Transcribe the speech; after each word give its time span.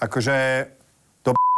Akože... 0.00 0.36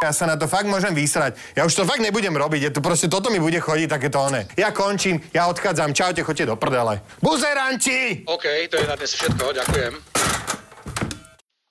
Ja 0.03 0.11
sa 0.11 0.27
na 0.27 0.35
to 0.35 0.51
fakt 0.51 0.67
môžem 0.67 0.91
vysrať. 0.99 1.39
Ja 1.55 1.63
už 1.63 1.79
to 1.79 1.87
fakt 1.87 2.03
nebudem 2.03 2.35
robiť. 2.35 2.61
Je 2.67 2.73
to 2.75 2.83
proste 2.83 3.07
toto 3.07 3.31
mi 3.31 3.39
bude 3.39 3.63
chodiť 3.63 3.87
takéto 3.87 4.19
one. 4.19 4.51
Ja 4.59 4.75
končím, 4.75 5.23
ja 5.31 5.47
odchádzam. 5.47 5.95
Čaute, 5.95 6.27
choďte 6.27 6.51
do 6.51 6.59
prdele. 6.59 6.99
Buzeranti! 7.23 8.27
OK, 8.27 8.67
to 8.67 8.83
je 8.83 8.87
na 8.91 8.99
dnes 8.99 9.15
všetko, 9.15 9.55
ďakujem. 9.63 9.95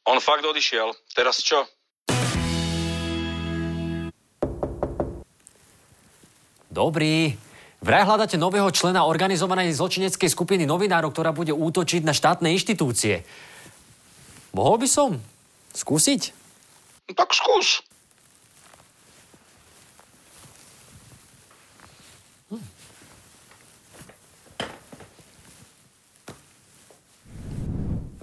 On 0.08 0.16
fakt 0.24 0.48
odišiel. 0.48 0.96
Teraz 1.12 1.44
čo? 1.44 1.68
Dobrý. 6.72 7.36
Vraj 7.84 8.08
hľadáte 8.08 8.40
nového 8.40 8.72
člena 8.72 9.04
organizovanej 9.04 9.76
zločineckej 9.76 10.32
skupiny 10.32 10.64
novinárov, 10.64 11.12
ktorá 11.12 11.36
bude 11.36 11.52
útočiť 11.52 12.08
na 12.08 12.16
štátne 12.16 12.48
inštitúcie. 12.56 13.28
Mohol 14.56 14.76
by 14.80 14.88
som 14.88 15.10
skúsiť? 15.76 16.40
No, 17.12 17.20
tak 17.20 17.36
skús. 17.36 17.84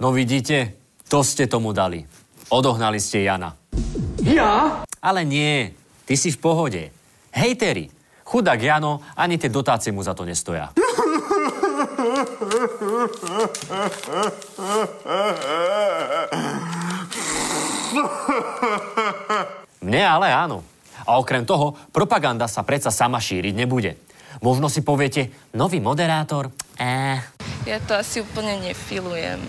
No 0.01 0.09
vidíte, 0.09 0.73
to 1.05 1.21
ste 1.21 1.45
tomu 1.45 1.69
dali. 1.69 2.01
Odohnali 2.49 2.97
ste 2.97 3.29
Jana. 3.29 3.53
Ja? 4.25 4.81
Ale 4.97 5.21
nie, 5.21 5.69
ty 6.09 6.17
si 6.17 6.33
v 6.33 6.41
pohode. 6.41 6.89
Hejteri, 7.29 7.93
chudák 8.25 8.57
Jano, 8.57 9.05
ani 9.13 9.37
tie 9.37 9.53
dotácie 9.53 9.93
mu 9.93 10.01
za 10.01 10.17
to 10.17 10.25
nestoja. 10.25 10.73
Mne 19.85 20.01
ale 20.03 20.27
áno. 20.31 20.65
A 21.07 21.17
okrem 21.17 21.47
toho, 21.47 21.73
propaganda 21.89 22.45
sa 22.45 22.61
predsa 22.61 22.91
sama 22.91 23.17
šíriť 23.17 23.53
nebude. 23.55 23.95
Možno 24.45 24.69
si 24.69 24.85
poviete, 24.85 25.33
nový 25.57 25.81
moderátor? 25.81 26.53
Eh. 26.77 27.17
Ja 27.65 27.81
to 27.81 27.97
asi 27.97 28.21
úplne 28.21 28.61
nefilujem. 28.61 29.41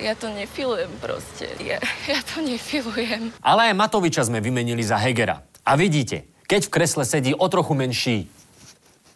Ja 0.00 0.16
to 0.16 0.32
nefilujem 0.32 0.90
proste. 0.98 1.46
Ja, 1.60 1.78
ja 2.08 2.20
to 2.24 2.40
nefilujem. 2.40 3.30
Ale 3.44 3.70
aj 3.70 3.74
Matoviča 3.76 4.26
sme 4.26 4.40
vymenili 4.40 4.80
za 4.80 4.96
Hegera. 4.96 5.44
A 5.62 5.76
vidíte, 5.76 6.24
keď 6.48 6.66
v 6.66 6.72
kresle 6.72 7.04
sedí 7.04 7.36
o 7.36 7.46
trochu 7.46 7.76
menší 7.76 8.16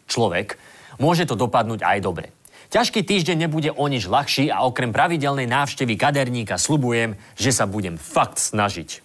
človek, 0.06 0.60
môže 1.00 1.24
to 1.24 1.34
dopadnúť 1.34 1.82
aj 1.82 1.98
dobre. 2.04 2.30
Ťažký 2.74 3.06
týždeň 3.06 3.46
nebude 3.46 3.70
o 3.70 3.86
nič 3.86 4.10
ľahší 4.10 4.50
a 4.50 4.66
okrem 4.66 4.90
pravidelnej 4.90 5.46
návštevy 5.46 5.94
kaderníka 5.94 6.58
slubujem, 6.58 7.14
že 7.38 7.54
sa 7.54 7.70
budem 7.70 7.94
fakt 7.94 8.42
snažiť. 8.42 8.98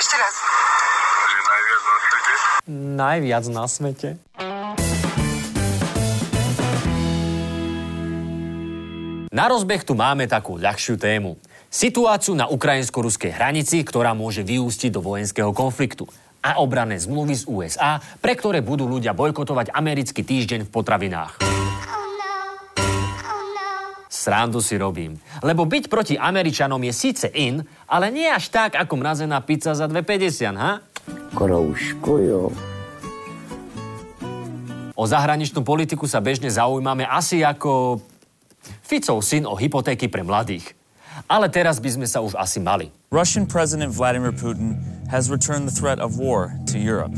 Ešte 0.00 0.16
raz. 0.16 0.34
Najviac 2.96 3.44
na 3.52 3.68
svete. 3.68 4.16
Na 9.28 9.52
rozbeh 9.52 9.84
tu 9.84 9.92
máme 9.92 10.24
takú 10.24 10.56
ľahšiu 10.56 10.96
tému. 10.96 11.36
Situáciu 11.68 12.32
na 12.32 12.48
ukrajinsko-ruskej 12.48 13.36
hranici, 13.36 13.84
ktorá 13.84 14.16
môže 14.16 14.40
vyústiť 14.40 14.96
do 14.96 15.04
vojenského 15.04 15.52
konfliktu 15.52 16.08
a 16.46 16.62
obrané 16.62 16.94
zmluvy 16.94 17.34
z 17.34 17.44
USA, 17.50 17.98
pre 18.22 18.38
ktoré 18.38 18.62
budú 18.62 18.86
ľudia 18.86 19.10
bojkotovať 19.10 19.74
americký 19.74 20.22
týždeň 20.22 20.70
v 20.70 20.70
potravinách. 20.70 21.42
Srandu 24.06 24.62
si 24.62 24.78
robím. 24.78 25.18
Lebo 25.42 25.66
byť 25.66 25.90
proti 25.90 26.14
Američanom 26.14 26.78
je 26.86 26.94
síce 26.94 27.26
in, 27.34 27.66
ale 27.90 28.14
nie 28.14 28.30
až 28.30 28.54
tak 28.54 28.78
ako 28.78 28.94
mrazená 29.02 29.42
pizza 29.42 29.74
za 29.74 29.90
2,50, 29.90 30.54
ha? 30.54 30.78
Kroužkujú. 31.34 32.54
O 34.96 35.04
zahraničnú 35.04 35.60
politiku 35.60 36.08
sa 36.08 36.24
bežne 36.24 36.48
zaujímame 36.48 37.04
asi 37.04 37.44
ako 37.44 38.00
Ficov 38.82 39.22
syn 39.22 39.46
o 39.46 39.54
hypotéky 39.54 40.08
pre 40.08 40.24
mladých. 40.24 40.74
Ale 41.26 41.50
teraz 41.50 41.82
by 41.82 41.90
sme 41.90 42.06
sa 42.06 42.22
už 42.22 42.38
asi 42.38 42.58
mali. 42.62 42.90
Russian 43.12 43.46
President 43.46 43.92
Vladimir 43.92 44.34
Putin 44.34 44.95
has 45.10 45.30
returned 45.30 45.66
the 45.66 45.72
threat 45.72 45.98
of 45.98 46.18
war 46.18 46.58
to 46.66 46.78
Europe. 46.78 47.14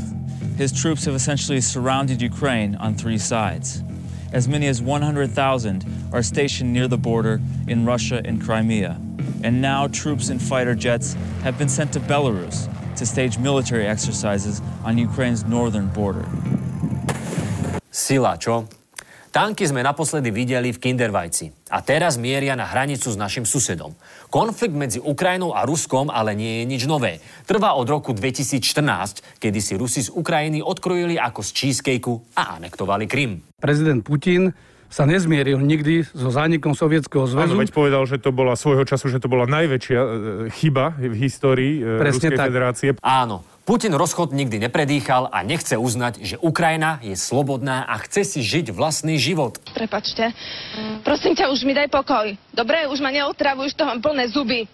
His 0.57 0.71
troops 0.71 1.05
have 1.05 1.15
essentially 1.15 1.61
surrounded 1.61 2.21
Ukraine 2.21 2.75
on 2.75 2.95
three 2.95 3.17
sides. 3.17 3.83
As 4.31 4.47
many 4.47 4.67
as 4.67 4.81
100,000 4.81 5.85
are 6.13 6.21
stationed 6.21 6.71
near 6.71 6.87
the 6.87 6.97
border 6.97 7.41
in 7.67 7.85
Russia 7.85 8.21
and 8.23 8.43
Crimea. 8.43 8.99
And 9.43 9.61
now 9.61 9.87
troops 9.87 10.29
and 10.29 10.41
fighter 10.41 10.75
jets 10.75 11.13
have 11.43 11.57
been 11.57 11.69
sent 11.69 11.93
to 11.93 11.99
Belarus 11.99 12.67
to 12.97 13.05
stage 13.05 13.37
military 13.37 13.87
exercises 13.87 14.61
on 14.83 14.97
Ukraine's 14.97 15.45
northern 15.45 15.87
border. 15.87 16.25
Čo? 17.91 18.78
Tanky 19.29 19.61
sme 19.69 19.85
naposledy 19.85 20.33
videli 20.33 20.73
v 20.73 20.81
Kindervajci 20.81 21.69
a 21.69 21.85
teraz 21.85 22.17
mieria 22.17 22.57
na 22.57 22.65
hranicu 22.65 23.13
s 23.13 23.17
našim 23.17 23.45
susedom. 23.45 23.93
Konflikt 24.33 24.73
medzi 24.73 24.97
Ukrajinou 24.97 25.53
a 25.53 25.69
Ruskom 25.69 26.09
ale 26.09 26.33
nie 26.33 26.61
je 26.61 26.63
nič 26.65 26.81
nové. 26.89 27.21
Trvá 27.45 27.77
od 27.77 27.85
roku 27.85 28.09
2014, 28.17 29.37
kedy 29.37 29.59
si 29.61 29.77
Rusi 29.77 30.01
z 30.01 30.09
Ukrajiny 30.09 30.65
odkrojili 30.65 31.21
ako 31.21 31.45
z 31.45 31.49
cheesecakeu 31.53 32.17
a 32.33 32.57
anektovali 32.57 33.05
Krym. 33.05 33.45
Prezident 33.61 34.01
Putin 34.01 34.49
sa 34.89 35.05
nezmieril 35.05 35.61
nikdy 35.61 36.01
so 36.09 36.33
zánikom 36.33 36.73
Sovietskeho 36.73 37.29
zväzu. 37.29 37.53
Áno, 37.53 37.61
veď 37.61 37.69
povedal, 37.69 38.09
že 38.09 38.17
to 38.17 38.33
bola 38.33 38.57
svojho 38.57 38.81
času, 38.81 39.13
že 39.13 39.21
to 39.21 39.29
bola 39.29 39.45
najväčšia 39.45 39.99
e, 40.01 40.09
chyba 40.57 40.97
v 40.97 41.13
histórii 41.21 41.77
e, 41.77 42.01
Presne 42.01 42.33
Ruskej 42.33 42.39
tak. 42.41 42.47
federácie. 42.49 42.89
Áno, 43.05 43.45
Putin 43.69 43.93
rozchod 43.93 44.33
nikdy 44.33 44.65
nepredýchal 44.65 45.29
a 45.29 45.45
nechce 45.45 45.77
uznať, 45.77 46.25
že 46.25 46.41
Ukrajina 46.41 46.97
je 47.05 47.13
slobodná 47.13 47.85
a 47.85 48.01
chce 48.01 48.25
si 48.25 48.41
žiť 48.41 48.73
vlastný 48.73 49.21
život. 49.21 49.61
Prepačte. 49.77 50.33
Prosím 51.05 51.37
ťa, 51.37 51.53
už 51.53 51.69
mi 51.69 51.77
daj 51.77 51.85
pokoj. 51.93 52.33
Dobre, 52.49 52.89
už 52.89 52.97
ma 52.97 53.13
neotravuj, 53.13 53.69
už 53.69 53.77
to 53.77 53.85
mám 53.85 54.01
plné 54.01 54.25
zuby. 54.33 54.65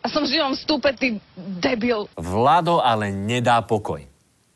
A 0.00 0.08
som 0.08 0.24
v 0.24 0.32
živom 0.32 0.56
stúpe, 0.56 0.88
ty 0.96 1.20
debil. 1.36 2.08
Vlado 2.16 2.80
ale 2.80 3.12
nedá 3.12 3.60
pokoj. 3.60 4.00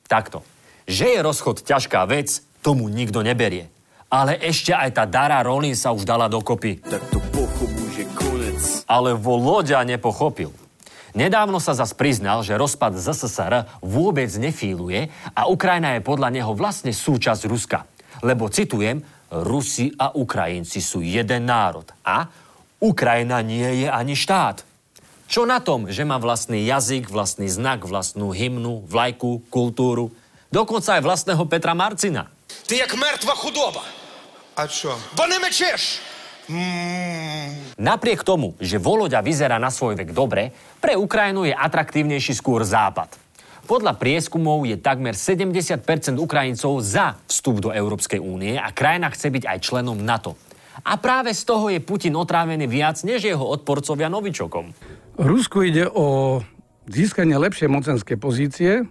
Takto. 0.08 0.41
Že 0.88 1.12
je 1.12 1.19
rozchod 1.20 1.60
ťažká 1.60 2.00
vec, 2.08 2.41
tomu 2.64 2.88
nikto 2.88 3.20
neberie. 3.20 3.69
Ale 4.08 4.41
ešte 4.41 4.72
aj 4.72 4.88
tá 4.97 5.04
Dara 5.04 5.44
Rolin 5.44 5.76
sa 5.76 5.92
už 5.92 6.08
dala 6.08 6.32
dokopy. 6.32 6.81
Tak 6.81 7.12
to 7.12 7.20
pochopu, 7.28 7.84
že 7.92 8.08
konec. 8.16 8.88
Ale 8.88 9.12
Voloďa 9.12 9.84
nepochopil. 9.84 10.62
Nedávno 11.12 11.61
sa 11.61 11.77
zas 11.77 11.93
priznal, 11.93 12.41
že 12.41 12.56
rozpad 12.56 12.97
ZSSR 12.97 13.69
vôbec 13.84 14.33
nefíluje 14.33 15.12
a 15.37 15.45
Ukrajina 15.45 15.97
je 15.97 16.06
podľa 16.06 16.33
neho 16.33 16.53
vlastne 16.56 16.89
súčasť 16.89 17.45
Ruska. 17.45 17.84
Lebo 18.25 18.49
citujem, 18.49 19.05
Rusi 19.33 19.93
a 19.97 20.12
Ukrajinci 20.12 20.81
sú 20.81 21.05
jeden 21.05 21.49
národ 21.49 21.89
a 22.05 22.28
Ukrajina 22.81 23.41
nie 23.45 23.84
je 23.84 23.89
ani 23.89 24.17
štát. 24.17 24.65
Čo 25.28 25.49
na 25.49 25.65
tom, 25.65 25.89
že 25.89 26.05
má 26.05 26.21
vlastný 26.21 26.65
jazyk, 26.69 27.09
vlastný 27.09 27.49
znak, 27.49 27.89
vlastnú 27.89 28.33
hymnu, 28.33 28.84
vlajku, 28.84 29.41
kultúru, 29.49 30.12
dokonca 30.53 31.00
aj 31.00 31.03
vlastného 31.05 31.44
Petra 31.49 31.73
Marcina. 31.73 32.29
Ty 32.69 32.84
jak 32.84 32.93
mŕtva 32.93 33.33
chudoba. 33.41 33.81
A 34.61 34.69
čo? 34.69 34.93
Bo 35.17 35.25
nemečeš. 35.25 36.12
Hmm. 36.50 37.54
Napriek 37.78 38.26
tomu, 38.26 38.58
že 38.58 38.82
Voloďa 38.82 39.22
vyzerá 39.22 39.62
na 39.62 39.70
svoj 39.70 39.94
vek 39.94 40.10
dobre, 40.10 40.50
pre 40.82 40.98
Ukrajinu 40.98 41.47
je 41.47 41.54
atraktívnejší 41.54 42.34
skôr 42.34 42.66
Západ. 42.66 43.14
Podľa 43.62 43.94
prieskumov 43.94 44.66
je 44.66 44.75
takmer 44.75 45.14
70% 45.14 45.86
Ukrajincov 46.19 46.82
za 46.82 47.14
vstup 47.31 47.62
do 47.62 47.70
Európskej 47.70 48.19
únie 48.19 48.58
a 48.58 48.75
krajina 48.75 49.06
chce 49.14 49.31
byť 49.31 49.44
aj 49.47 49.58
členom 49.62 50.02
NATO. 50.02 50.34
A 50.82 50.99
práve 50.99 51.31
z 51.31 51.46
toho 51.46 51.70
je 51.70 51.78
Putin 51.78 52.19
otrávený 52.19 52.67
viac 52.67 52.99
než 53.06 53.22
jeho 53.22 53.46
odporcovia 53.46 54.11
Novičokom. 54.11 54.75
Rusku 55.14 55.62
ide 55.62 55.87
o 55.87 56.40
získanie 56.90 57.38
lepšej 57.38 57.69
mocenskej 57.70 58.19
pozície, 58.19 58.72
e, 58.82 58.84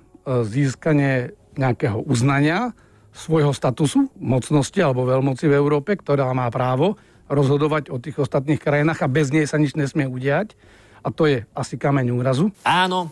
získanie 0.48 1.36
nejakého 1.60 2.00
uznania 2.08 2.72
svojho 3.12 3.52
statusu, 3.52 4.08
mocnosti 4.16 4.80
alebo 4.80 5.04
veľmoci 5.04 5.52
v 5.52 5.58
Európe, 5.60 6.00
ktorá 6.00 6.32
má 6.32 6.48
právo 6.48 6.96
rozhodovať 7.32 7.88
o 7.88 7.98
tých 7.98 8.20
ostatných 8.20 8.60
krajinách 8.60 9.00
a 9.02 9.08
bez 9.08 9.32
nej 9.32 9.48
sa 9.48 9.56
nič 9.56 9.74
nesmie 9.74 10.06
udiať. 10.06 10.54
A 11.02 11.10
to 11.10 11.26
je 11.26 11.48
asi 11.56 11.80
kameň 11.80 12.12
úrazu. 12.14 12.52
Áno, 12.62 13.10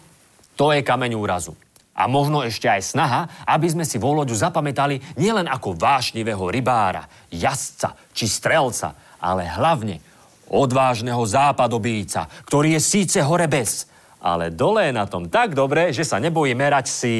to 0.59 0.75
je 0.75 0.83
kameň 0.83 1.15
úrazu. 1.15 1.55
A 1.95 2.07
možno 2.07 2.43
ešte 2.43 2.67
aj 2.67 2.95
snaha, 2.95 3.21
aby 3.43 3.67
sme 3.71 3.83
si 3.87 3.99
Voloďu 3.99 4.35
zapamätali 4.35 5.03
nielen 5.19 5.47
ako 5.47 5.75
vášnivého 5.75 6.47
rybára, 6.47 7.07
jazdca 7.27 7.95
či 8.15 8.27
strelca, 8.27 8.95
ale 9.19 9.43
hlavne 9.47 9.99
odvážneho 10.47 11.19
západobíjca, 11.27 12.27
ktorý 12.47 12.79
je 12.79 12.81
síce 12.81 13.19
hore 13.19 13.51
bez, 13.51 13.87
ale 14.23 14.51
dole 14.51 14.87
je 14.87 14.93
na 14.95 15.07
tom 15.07 15.27
tak 15.27 15.55
dobre, 15.55 15.91
že 15.91 16.07
sa 16.07 16.23
nebojí 16.23 16.55
merať 16.55 16.85
si 16.87 17.13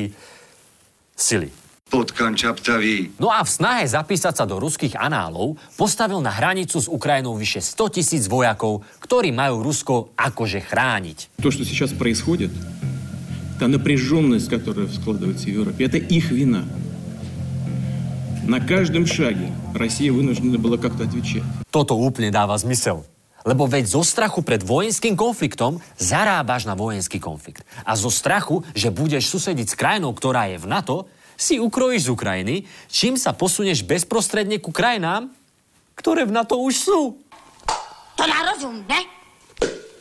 sily 1.16 1.59
potkan 1.95 2.35
čaptavý. 2.35 3.15
No 3.23 3.31
a 3.31 3.47
v 3.47 3.51
snahe 3.51 3.85
zapísať 3.87 4.35
sa 4.35 4.45
do 4.49 4.59
ruských 4.59 4.99
análov 4.99 5.55
postavil 5.79 6.19
na 6.19 6.33
hranicu 6.35 6.83
s 6.83 6.91
Ukrajinou 6.91 7.39
vyše 7.39 7.63
100 7.63 7.95
tisíc 8.01 8.25
vojakov, 8.27 8.83
ktorí 8.99 9.31
majú 9.31 9.63
Rusko 9.63 10.11
akože 10.19 10.65
chrániť. 10.65 11.39
То, 11.39 11.55
что 11.55 11.63
сейчас 11.63 11.95
происходит, 11.95 12.51
та 13.61 13.71
напряженность, 13.71 14.51
которая 14.51 14.91
складывается 14.91 15.47
в 15.47 15.55
Европе, 15.55 15.87
это 15.87 15.99
их 15.99 16.35
вина. 16.35 16.67
На 18.45 18.61
каждом 18.61 19.07
шаге 19.07 19.55
Россия 19.73 20.13
вынуждена 20.13 20.59
была 20.59 20.77
как-то 20.77 21.05
отвечать. 21.05 21.47
Toto 21.71 21.97
úplne 21.97 22.29
dáva 22.29 22.59
zmysel. 22.59 23.07
Lebo 23.45 23.69
veď 23.69 23.93
zo 23.93 24.01
strachu 24.01 24.41
pred 24.41 24.65
vojenským 24.65 25.17
konfliktom 25.17 25.77
zarábaš 26.01 26.65
na 26.65 26.73
vojenský 26.73 27.21
konflikt. 27.21 27.61
A 27.85 27.93
zo 27.93 28.09
strachu, 28.09 28.65
že 28.73 28.89
budeš 28.89 29.29
susediť 29.29 29.67
s 29.69 29.77
krajinou, 29.77 30.17
ktorá 30.17 30.49
je 30.49 30.57
v 30.57 30.67
NATO, 30.69 31.09
si 31.40 31.56
ukrojíš 31.56 32.12
z 32.12 32.14
Ukrajiny, 32.14 32.56
čím 32.92 33.16
sa 33.16 33.32
posunieš 33.32 33.88
bezprostredne 33.88 34.60
ku 34.60 34.76
krajinám, 34.76 35.32
ktoré 35.96 36.28
v 36.28 36.36
NATO 36.36 36.60
už 36.60 36.76
sú. 36.76 37.00
To 38.20 38.24
dá 38.28 38.44
rozum, 38.52 38.84
ne? 38.84 39.02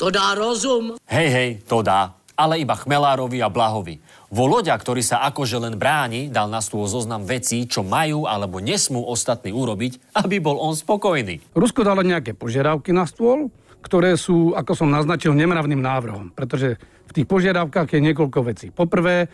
To 0.03 0.11
dá 0.11 0.35
rozum. 0.35 0.99
Hej, 1.07 1.29
hej, 1.31 1.51
to 1.63 1.87
dá. 1.87 2.19
Ale 2.35 2.59
iba 2.59 2.75
Chmelárovi 2.75 3.39
a 3.43 3.51
Blahovi. 3.51 3.99
Voloďa, 4.31 4.75
ktorý 4.79 5.03
sa 5.03 5.27
akože 5.27 5.59
len 5.59 5.75
bráni, 5.75 6.31
dal 6.31 6.51
na 6.51 6.63
stôl 6.63 6.87
zoznam 6.87 7.27
vecí, 7.27 7.67
čo 7.67 7.83
majú 7.83 8.27
alebo 8.27 8.63
nesmú 8.63 9.03
ostatní 9.07 9.51
urobiť, 9.55 10.15
aby 10.19 10.39
bol 10.39 10.59
on 10.59 10.75
spokojný. 10.75 11.43
Rusko 11.55 11.83
dalo 11.83 12.07
nejaké 12.07 12.35
požiadavky 12.35 12.95
na 12.95 13.07
stôl, 13.11 13.51
ktoré 13.83 14.15
sú, 14.19 14.55
ako 14.55 14.75
som 14.75 14.91
naznačil, 14.91 15.35
nemravným 15.35 15.83
návrhom. 15.83 16.31
Pretože 16.31 16.79
v 17.09 17.13
tých 17.15 17.27
požiadavkách 17.27 17.89
je 17.91 18.07
niekoľko 18.07 18.39
vecí. 18.45 18.67
Poprvé, 18.71 19.27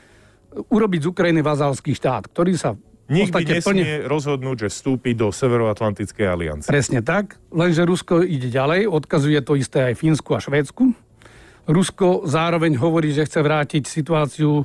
urobiť 0.55 1.01
z 1.03 1.11
Ukrajiny 1.11 1.41
vazalský 1.43 1.93
štát, 1.95 2.31
ktorý 2.31 2.55
sa 2.55 2.79
Nikdy 3.05 3.61
nesmie 3.61 4.09
rozhodnúť, 4.09 4.65
že 4.65 4.69
vstúpi 4.73 5.13
do 5.13 5.29
Severoatlantickej 5.29 6.25
aliancie. 6.25 6.73
Presne 6.73 7.05
tak, 7.05 7.37
lenže 7.53 7.85
Rusko 7.85 8.25
ide 8.25 8.49
ďalej, 8.49 8.89
odkazuje 8.89 9.45
to 9.45 9.61
isté 9.61 9.93
aj 9.93 10.01
Fínsku 10.01 10.33
a 10.33 10.41
Švédsku. 10.41 10.89
Rusko 11.69 12.25
zároveň 12.25 12.81
hovorí, 12.81 13.13
že 13.13 13.29
chce 13.29 13.45
vrátiť 13.45 13.85
situáciu 13.85 14.65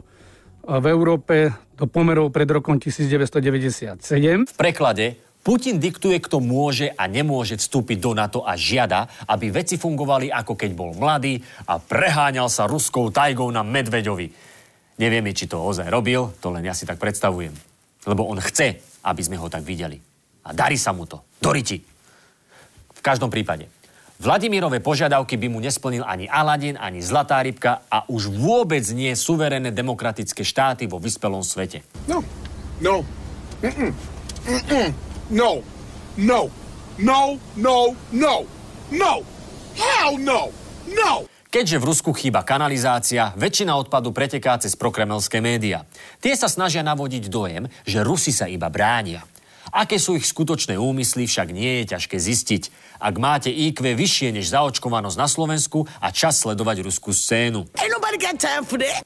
v 0.63 0.85
Európe 0.87 1.51
do 1.75 1.83
pomerov 1.87 2.31
pred 2.31 2.47
rokom 2.47 2.79
1997. 2.79 3.99
V 4.47 4.55
preklade 4.55 5.19
Putin 5.39 5.79
diktuje, 5.79 6.19
kto 6.19 6.43
môže 6.43 6.91
a 6.91 7.07
nemôže 7.07 7.55
vstúpiť 7.55 7.97
do 8.03 8.11
NATO 8.11 8.43
a 8.43 8.59
žiada, 8.59 9.07
aby 9.23 9.51
veci 9.51 9.79
fungovali 9.79 10.27
ako 10.27 10.53
keď 10.55 10.71
bol 10.75 10.91
mladý 10.95 11.39
a 11.63 11.79
preháňal 11.79 12.51
sa 12.51 12.67
ruskou 12.67 13.07
tajgou 13.07 13.47
na 13.47 13.63
Medveďovi. 13.63 14.27
Nevieme, 14.99 15.31
či 15.31 15.47
to 15.47 15.63
ozaj 15.63 15.87
robil, 15.87 16.35
to 16.43 16.51
len 16.51 16.67
ja 16.67 16.75
si 16.75 16.83
tak 16.83 16.99
predstavujem. 16.99 17.55
Lebo 18.03 18.27
on 18.27 18.43
chce, 18.43 18.83
aby 19.07 19.21
sme 19.23 19.39
ho 19.39 19.47
tak 19.47 19.63
videli. 19.63 19.95
A 20.43 20.51
darí 20.51 20.75
sa 20.75 20.91
mu 20.91 21.07
to. 21.07 21.23
Doriti. 21.39 21.79
V 22.91 23.01
každom 23.01 23.31
prípade. 23.31 23.71
Vladimírove 24.19 24.83
požiadavky 24.83 25.39
by 25.39 25.47
mu 25.47 25.63
nesplnil 25.63 26.03
ani 26.03 26.27
Aladin, 26.27 26.75
ani 26.75 26.99
Zlatá 26.99 27.39
rybka 27.39 27.87
a 27.87 28.03
už 28.11 28.27
vôbec 28.27 28.83
nie 28.91 29.15
suverénne 29.15 29.71
demokratické 29.71 30.43
štáty 30.43 30.91
vo 30.91 30.99
vyspelom 30.99 31.39
svete. 31.39 31.87
No, 32.03 32.19
no, 32.83 33.07
Mm-mm. 33.63 33.95
Mm-mm. 34.43 34.87
no, 35.31 35.63
no, 36.19 36.51
no, 36.99 37.21
no, 37.55 37.77
no, 38.11 38.35
no, 38.91 39.13
hell 39.79 40.13
no, 40.19 40.51
no. 40.91 41.11
Keďže 41.49 41.81
v 41.81 41.87
Rusku 41.89 42.13
chýba 42.13 42.45
kanalizácia, 42.45 43.33
väčšina 43.33 43.73
odpadu 43.73 44.13
preteká 44.13 44.61
cez 44.61 44.77
prokremelské 44.77 45.41
médiá. 45.41 45.81
Tie 46.21 46.37
sa 46.37 46.45
snažia 46.45 46.85
navodiť 46.85 47.25
dojem, 47.25 47.65
že 47.89 48.05
Rusi 48.05 48.29
sa 48.29 48.45
iba 48.45 48.69
bránia. 48.69 49.25
Aké 49.73 49.97
sú 49.97 50.13
ich 50.13 50.29
skutočné 50.29 50.77
úmysly, 50.77 51.25
však 51.25 51.49
nie 51.49 51.81
je 51.81 51.97
ťažké 51.97 52.21
zistiť. 52.21 52.63
Ak 53.01 53.17
máte 53.17 53.49
IQ 53.49 53.81
vyššie 53.81 54.29
než 54.29 54.53
zaočkovanosť 54.53 55.17
na 55.17 55.25
Slovensku 55.25 55.89
a 55.97 56.13
čas 56.13 56.37
sledovať 56.37 56.85
ruskú 56.85 57.17
scénu. 57.17 57.65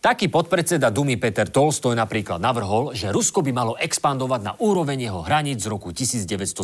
Taký 0.02 0.26
podpredseda 0.34 0.90
Dumy 0.90 1.22
Peter 1.22 1.46
Tolstoj 1.46 1.94
napríklad 1.94 2.42
navrhol, 2.42 2.98
že 2.98 3.14
Rusko 3.14 3.46
by 3.46 3.52
malo 3.54 3.74
expandovať 3.78 4.42
na 4.42 4.54
úroveň 4.58 5.06
jeho 5.06 5.22
hraníc 5.22 5.62
z 5.62 5.70
roku 5.70 5.94
1917. 5.94 6.58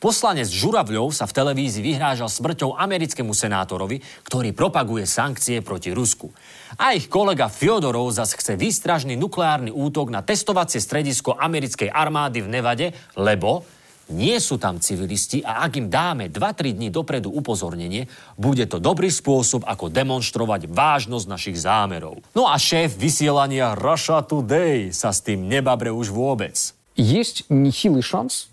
Poslanec 0.00 0.48
Žuravľov 0.48 1.12
sa 1.12 1.28
v 1.28 1.36
televízii 1.36 1.84
vyhrážal 1.84 2.32
smrťou 2.32 2.74
americkému 2.74 3.36
senátorovi, 3.36 4.00
ktorý 4.24 4.56
propaguje 4.56 5.04
sankcie 5.04 5.60
proti 5.60 5.92
Rusku. 5.92 6.32
A 6.80 6.96
ich 6.96 7.12
kolega 7.12 7.52
Fyodorov 7.52 8.10
zas 8.16 8.32
chce 8.32 8.56
výstražný 8.56 9.14
nukleárny 9.14 9.70
útok 9.70 10.08
na 10.08 10.24
testovacie 10.24 10.80
stredisko 10.80 11.36
americkej 11.36 11.92
armády 11.92 12.42
v 12.42 12.48
Nevade, 12.48 12.86
lebo 13.14 13.62
nie 14.07 14.39
sú 14.39 14.55
tam 14.55 14.79
civilisti 14.79 15.43
a 15.43 15.67
ak 15.67 15.71
im 15.83 15.87
dáme 15.91 16.31
2-3 16.31 16.79
dní 16.79 16.87
dopredu 16.87 17.27
upozornenie, 17.27 18.07
bude 18.39 18.63
to 18.63 18.79
dobrý 18.79 19.11
spôsob, 19.11 19.67
ako 19.67 19.91
demonstrovať 19.91 20.71
vážnosť 20.71 21.25
našich 21.27 21.57
zámerov. 21.59 22.23
No 22.31 22.47
a 22.47 22.55
šéf 22.55 22.95
vysielania 22.95 23.75
Russia 23.75 24.23
Today 24.23 24.95
sa 24.95 25.11
s 25.11 25.19
tým 25.19 25.51
nebabre 25.51 25.91
už 25.91 26.11
vôbec. 26.11 26.55
Есть 26.95 27.45
нехилый 27.51 28.01
шанс, 28.01 28.49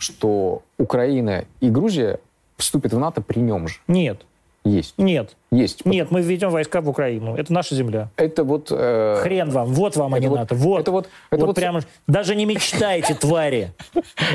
что 0.00 0.62
Украина 0.80 1.44
и 1.60 1.70
Грузия 1.70 2.18
вступят 2.56 2.92
в 2.92 2.98
НАТО 2.98 3.20
при 3.20 3.38
нем 3.38 3.68
же. 3.68 3.78
Нет. 3.86 4.24
Есть. 4.67 4.93
Нет. 4.97 5.35
Есть. 5.51 5.85
Нет, 5.85 6.11
мы 6.11 6.21
введем 6.21 6.49
войска 6.49 6.81
в 6.81 6.89
Украину. 6.89 7.35
Это 7.35 7.53
наша 7.53 7.75
земля. 7.75 8.09
Это 8.17 8.43
вот... 8.43 8.67
э, 8.71 9.19
Хрен 9.21 9.49
вам. 9.49 9.67
Вот 9.73 9.95
вам, 9.95 10.13
а 10.13 10.17
это 10.17 10.21
не 10.23 10.27
вот- 10.29 10.39
НАТО. 10.39 10.55
Вот. 10.55 10.81
это 10.81 10.91
вот- 10.91 11.09
это 11.29 11.39
вот 11.39 11.47
вот- 11.47 11.55
прямо... 11.55 11.81
Даже 12.07 12.35
не 12.35 12.45
мечтайте, 12.45 13.13
твари. 13.19 13.71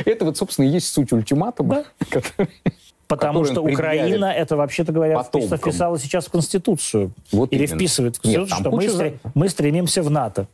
Это 0.05 0.25
вот, 0.25 0.37
собственно, 0.39 0.67
и 0.67 0.69
есть 0.71 0.93
суть 0.93 1.13
ультиматума, 1.13 1.85
который- 2.11 2.49
Потому 3.09 3.45
что 3.45 3.63
Украина, 3.63 4.27
это 4.33 4.57
вообще-то 4.57 4.91
говоря, 4.93 5.17
потомкам. 5.19 5.59
вписала 5.59 5.99
сейчас 5.99 6.27
в 6.29 6.31
Конституцию. 6.31 7.13
Вот 7.31 7.53
Или 7.53 7.65
именно. 7.65 7.77
вписывает 7.77 8.17
в 8.17 8.23
Конституцию, 8.23 8.59
что 8.61 9.31
мы 9.35 9.49
стремимся 9.51 10.03
в 10.03 10.11
НАТО. 10.11 10.47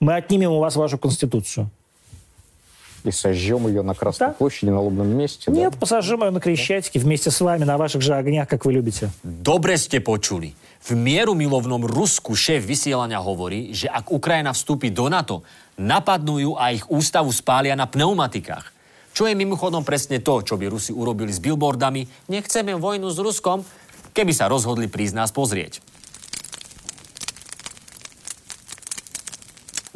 Мы 0.00 0.14
отнимем 0.16 0.50
у 0.52 0.58
вас 0.58 0.74
вашу 0.76 0.98
Конституцию. 0.98 1.70
И 3.03 3.11
сожжем 3.11 3.67
ее 3.67 3.83
на 3.83 3.93
Красной 3.93 4.31
площади, 4.31 4.71
на 4.71 4.79
лобном 4.79 5.11
месте. 5.11 5.51
Нет, 5.51 5.75
посажим 5.75 6.23
ее 6.23 6.31
на 6.31 6.39
Крещатике 6.39 6.99
вместе 6.99 7.31
с 7.31 7.41
вами 7.41 7.67
на 7.67 7.75
ваших 7.75 8.01
же 8.01 8.15
огнях, 8.15 8.47
как 8.47 8.63
вы 8.63 8.71
любите. 8.71 9.11
Dobre 9.23 9.75
ste 9.75 9.99
počuli. 9.99 10.55
V 10.83 10.95
mieru 10.95 11.35
milovnom 11.35 11.83
Rusku 11.83 12.31
šéf 12.35 12.63
vysielania 12.63 13.19
hovorí, 13.19 13.75
že 13.75 13.91
ak 13.91 14.07
Ukrajina 14.07 14.55
vstúpi 14.55 14.87
do 14.91 15.11
NATO, 15.11 15.43
napadnú 15.75 16.39
ju 16.39 16.51
a 16.55 16.71
ich 16.71 16.87
ústavu 16.87 17.31
spália 17.35 17.75
na 17.75 17.91
pneumatikách. 17.91 18.71
Čo 19.11 19.27
je 19.27 19.35
mimochodom 19.35 19.83
presne 19.83 20.23
to, 20.23 20.39
čo 20.41 20.55
by 20.55 20.71
Rusi 20.71 20.95
urobili 20.95 21.29
s 21.29 21.43
billboardami 21.43 22.07
Nechceme 22.31 22.73
vojnu 22.73 23.11
s 23.11 23.19
Ruskom, 23.19 23.67
keby 24.15 24.31
sa 24.31 24.47
rozhodli 24.47 24.87
prísť 24.87 25.15
nás 25.19 25.31
pozrieť. 25.35 25.83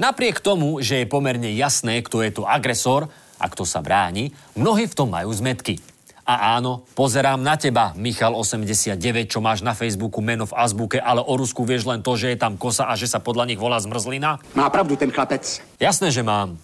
Napriek 0.01 0.41
tomu, 0.41 0.81
že 0.81 1.05
je 1.05 1.11
pomerne 1.11 1.53
jasné, 1.53 2.01
kto 2.01 2.25
je 2.25 2.31
tu 2.33 2.43
agresor 2.49 3.13
a 3.37 3.45
kto 3.51 3.69
sa 3.69 3.85
bráni, 3.85 4.33
mnohí 4.57 4.89
v 4.89 4.97
tom 4.97 5.13
majú 5.13 5.29
zmetky. 5.29 5.83
A 6.23 6.55
áno, 6.55 6.87
pozerám 6.95 7.43
na 7.43 7.59
teba, 7.59 7.91
Michal89, 7.99 9.27
čo 9.27 9.43
máš 9.43 9.67
na 9.67 9.75
Facebooku 9.75 10.23
meno 10.23 10.47
v 10.47 10.55
azbuke, 10.55 11.03
ale 11.03 11.19
o 11.19 11.35
Rusku 11.35 11.67
vieš 11.67 11.91
len 11.91 11.99
to, 11.99 12.15
že 12.15 12.33
je 12.33 12.39
tam 12.39 12.55
kosa 12.55 12.87
a 12.87 12.95
že 12.95 13.11
sa 13.11 13.19
podľa 13.19 13.51
nich 13.51 13.59
volá 13.59 13.83
zmrzlina? 13.83 14.39
Má 14.55 14.71
pravdu 14.71 14.95
ten 14.95 15.11
chlapec. 15.11 15.43
Jasné, 15.83 16.15
že 16.15 16.23
mám. 16.23 16.57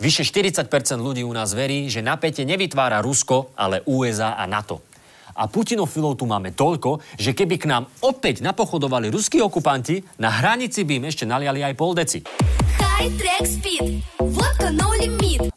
Vyše 0.00 0.24
40% 0.24 0.66
ľudí 0.98 1.22
u 1.22 1.30
nás 1.30 1.52
verí, 1.52 1.92
že 1.92 2.00
napätie 2.02 2.42
nevytvára 2.48 3.04
Rusko, 3.04 3.52
ale 3.54 3.84
USA 3.84 4.34
a 4.34 4.48
NATO. 4.48 4.80
A 5.36 5.48
Putinofilov 5.48 6.20
tu 6.20 6.28
máme 6.28 6.52
toľko, 6.52 7.00
že 7.16 7.32
keby 7.32 7.56
k 7.56 7.68
nám 7.68 7.88
opäť 8.04 8.44
napochodovali 8.44 9.08
ruskí 9.08 9.40
okupanti, 9.40 10.04
na 10.20 10.28
hranici 10.28 10.84
by 10.84 11.00
im 11.00 11.08
ešte 11.08 11.24
naliali 11.24 11.64
aj 11.64 11.74
pol 11.76 11.92
deci. 11.96 12.20
High 12.76 13.12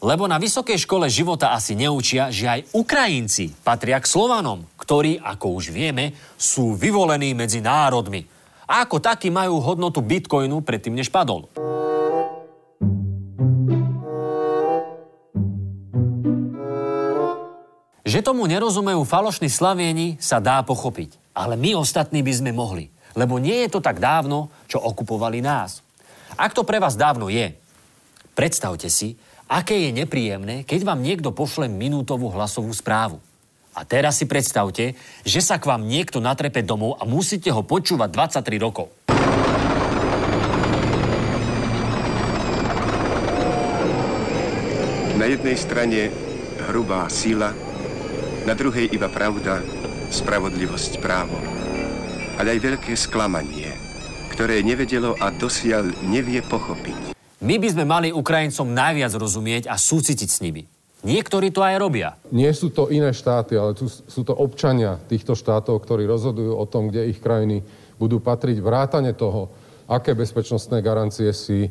Lebo 0.06 0.30
na 0.30 0.38
Vysokej 0.38 0.78
škole 0.82 1.10
života 1.10 1.54
asi 1.54 1.74
neučia, 1.74 2.30
že 2.30 2.46
aj 2.46 2.78
Ukrajinci 2.78 3.54
patria 3.66 3.98
k 3.98 4.06
Slovanom, 4.06 4.66
ktorí, 4.78 5.18
ako 5.18 5.58
už 5.58 5.74
vieme, 5.74 6.14
sú 6.38 6.78
vyvolení 6.78 7.34
medzi 7.34 7.62
národmi. 7.62 8.22
A 8.66 8.86
ako 8.86 9.02
takí 9.02 9.30
majú 9.30 9.62
hodnotu 9.62 10.02
bitcoinu 10.02 10.62
predtým, 10.62 10.94
než 10.94 11.10
padol. 11.10 11.50
čomu 18.46 18.62
nerozumejú 18.62 19.02
falošní 19.10 19.50
slavieni, 19.50 20.22
sa 20.22 20.38
dá 20.38 20.62
pochopiť. 20.62 21.18
Ale 21.34 21.58
my 21.58 21.82
ostatní 21.82 22.22
by 22.22 22.30
sme 22.30 22.54
mohli. 22.54 22.94
Lebo 23.18 23.42
nie 23.42 23.66
je 23.66 23.74
to 23.74 23.82
tak 23.82 23.98
dávno, 23.98 24.54
čo 24.70 24.78
okupovali 24.78 25.42
nás. 25.42 25.82
Ak 26.38 26.54
to 26.54 26.62
pre 26.62 26.78
vás 26.78 26.94
dávno 26.94 27.26
je, 27.26 27.58
predstavte 28.38 28.86
si, 28.86 29.18
aké 29.50 29.90
je 29.90 29.98
nepríjemné, 29.98 30.62
keď 30.62 30.86
vám 30.86 31.02
niekto 31.02 31.34
pošle 31.34 31.66
minútovú 31.66 32.30
hlasovú 32.30 32.70
správu. 32.70 33.18
A 33.74 33.82
teraz 33.82 34.22
si 34.22 34.30
predstavte, 34.30 34.94
že 35.26 35.42
sa 35.42 35.58
k 35.58 35.66
vám 35.66 35.82
niekto 35.82 36.22
natrepe 36.22 36.62
domov 36.62 37.02
a 37.02 37.04
musíte 37.10 37.50
ho 37.50 37.66
počúvať 37.66 38.14
23 38.46 38.62
rokov. 38.62 38.94
Na 45.18 45.26
jednej 45.26 45.58
strane 45.58 46.14
hrubá 46.70 47.10
sila, 47.10 47.65
na 48.46 48.54
druhej 48.54 48.94
iba 48.94 49.10
pravda, 49.10 49.66
spravodlivosť, 50.14 51.02
právo. 51.02 51.34
Ale 52.38 52.54
aj 52.54 52.60
veľké 52.62 52.94
sklamanie, 52.94 53.74
ktoré 54.30 54.62
nevedelo 54.62 55.18
a 55.18 55.34
dosiaľ 55.34 55.90
nevie 56.06 56.46
pochopiť. 56.46 57.18
My 57.42 57.58
by 57.58 57.68
sme 57.74 57.86
mali 57.90 58.14
Ukrajincom 58.14 58.70
najviac 58.70 59.18
rozumieť 59.18 59.64
a 59.66 59.76
súcitiť 59.82 60.30
s 60.30 60.40
nimi. 60.46 60.62
Niektorí 61.06 61.50
to 61.54 61.62
aj 61.62 61.76
robia. 61.78 62.18
Nie 62.30 62.54
sú 62.54 62.70
to 62.70 62.90
iné 62.90 63.14
štáty, 63.14 63.58
ale 63.58 63.78
tu 63.78 63.90
sú 63.90 64.22
to 64.26 64.34
občania 64.34 64.98
týchto 65.10 65.34
štátov, 65.38 65.82
ktorí 65.82 66.06
rozhodujú 66.06 66.54
o 66.54 66.66
tom, 66.70 66.90
kde 66.90 67.10
ich 67.14 67.22
krajiny 67.22 67.66
budú 67.98 68.22
patriť. 68.22 68.62
Vrátane 68.62 69.14
toho, 69.14 69.50
aké 69.86 70.18
bezpečnostné 70.18 70.82
garancie 70.82 71.30
si 71.34 71.66
e, 71.66 71.70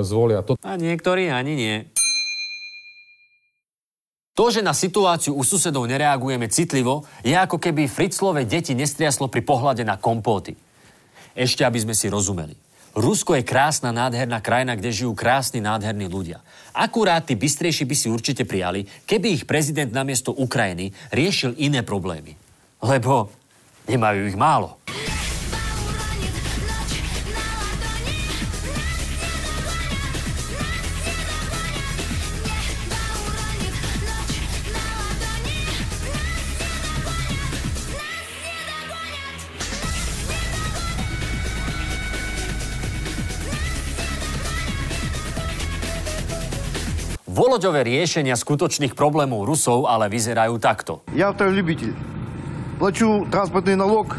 zvolia. 0.00 0.40
To... 0.48 0.56
A 0.64 0.80
niektorí 0.80 1.28
ani 1.28 1.52
nie. 1.52 1.76
To, 4.34 4.50
že 4.50 4.66
na 4.66 4.74
situáciu 4.74 5.38
u 5.38 5.46
susedov 5.46 5.86
nereagujeme 5.86 6.50
citlivo, 6.50 7.06
je 7.22 7.38
ako 7.38 7.62
keby 7.62 7.86
Fritzlové 7.86 8.42
deti 8.42 8.74
nestriaslo 8.74 9.30
pri 9.30 9.46
pohľade 9.46 9.86
na 9.86 9.94
kompóty. 9.94 10.58
Ešte, 11.38 11.62
aby 11.62 11.78
sme 11.78 11.94
si 11.94 12.10
rozumeli. 12.10 12.58
Rusko 12.98 13.38
je 13.38 13.46
krásna, 13.46 13.94
nádherná 13.94 14.38
krajina, 14.42 14.74
kde 14.74 14.90
žijú 14.90 15.14
krásni, 15.14 15.62
nádherní 15.62 16.10
ľudia. 16.10 16.42
Akurát 16.74 17.26
tí 17.26 17.38
bystrejší 17.38 17.86
by 17.86 17.94
si 17.94 18.06
určite 18.10 18.42
prijali, 18.46 18.86
keby 19.06 19.38
ich 19.38 19.46
prezident 19.46 19.90
namiesto 19.90 20.34
Ukrajiny 20.34 20.94
riešil 21.14 21.54
iné 21.58 21.86
problémy. 21.86 22.34
Lebo 22.82 23.30
nemajú 23.86 24.30
ich 24.30 24.38
málo. 24.38 24.78
Voloďové 47.53 47.85
riešenia 47.85 48.33
skutočných 48.33 48.97
problémov 48.97 49.45
Rusov 49.45 49.85
ale 49.85 50.09
vyzerajú 50.09 50.57
takto. 50.57 51.05
Я 51.13 51.29
автолюбитель. 51.29 51.93
Плачу 52.81 53.29
транспортный 53.29 53.77
налог 53.77 54.17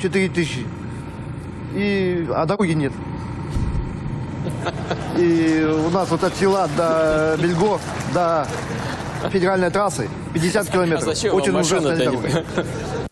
4 0.00 0.32
тысячи. 0.32 0.64
И, 1.76 2.24
а 2.32 2.48
дороги 2.48 2.72
нет. 2.72 2.96
И 5.20 5.60
у 5.60 5.92
нас 5.92 6.08
вот 6.08 6.24
от 6.24 6.32
села 6.40 6.72
до 6.72 7.36
Бельго, 7.36 7.76
до 8.16 8.48
федеральной 9.28 9.68
трассы 9.68 10.08
50 10.32 10.72
километров. 10.72 11.12
Очень 11.12 11.52
ужасная 11.52 12.00
дорога. 12.00 12.28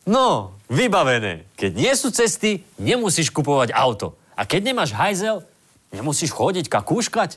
No, 0.08 0.56
vybavené. 0.72 1.44
Keď 1.60 1.76
nie 1.76 1.92
sú 1.92 2.08
cesty, 2.08 2.64
nemusíš 2.80 3.28
kupovať 3.28 3.76
auto. 3.76 4.16
A 4.32 4.48
keď 4.48 4.72
nemáš 4.72 4.96
hajzel, 4.96 5.44
nemusíš 5.92 6.32
chodiť 6.32 6.72
kakúškať. 6.72 7.36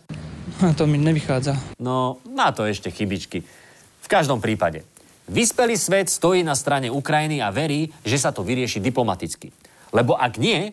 To 0.79 0.87
mi 0.87 0.99
nevychádza. 0.99 1.59
No, 1.83 2.23
má 2.31 2.55
to 2.55 2.65
ešte 2.65 2.91
chybičky. 2.95 3.43
V 4.05 4.09
každom 4.09 4.39
prípade. 4.39 4.87
Vyspelý 5.25 5.81
svet 5.81 6.13
stojí 6.13 6.45
na 6.45 6.53
strane 6.53 6.93
Ukrajiny 6.93 7.41
a 7.41 7.49
verí, 7.49 7.89
že 8.05 8.21
sa 8.21 8.29
to 8.29 8.45
vyrieši 8.45 8.77
diplomaticky. 8.79 9.49
Lebo 9.91 10.15
ak 10.21 10.37
nie, 10.37 10.69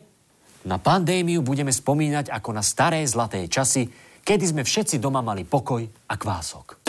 na 0.68 0.78
pandémiu 0.78 1.40
budeme 1.40 1.72
spomínať 1.72 2.30
ako 2.30 2.50
na 2.52 2.62
staré 2.62 3.02
zlaté 3.08 3.48
časy, 3.48 3.88
kedy 4.22 4.52
sme 4.52 4.62
všetci 4.68 5.00
doma 5.00 5.24
mali 5.24 5.48
pokoj 5.48 5.82
a 5.82 6.14
kvások. 6.20 6.84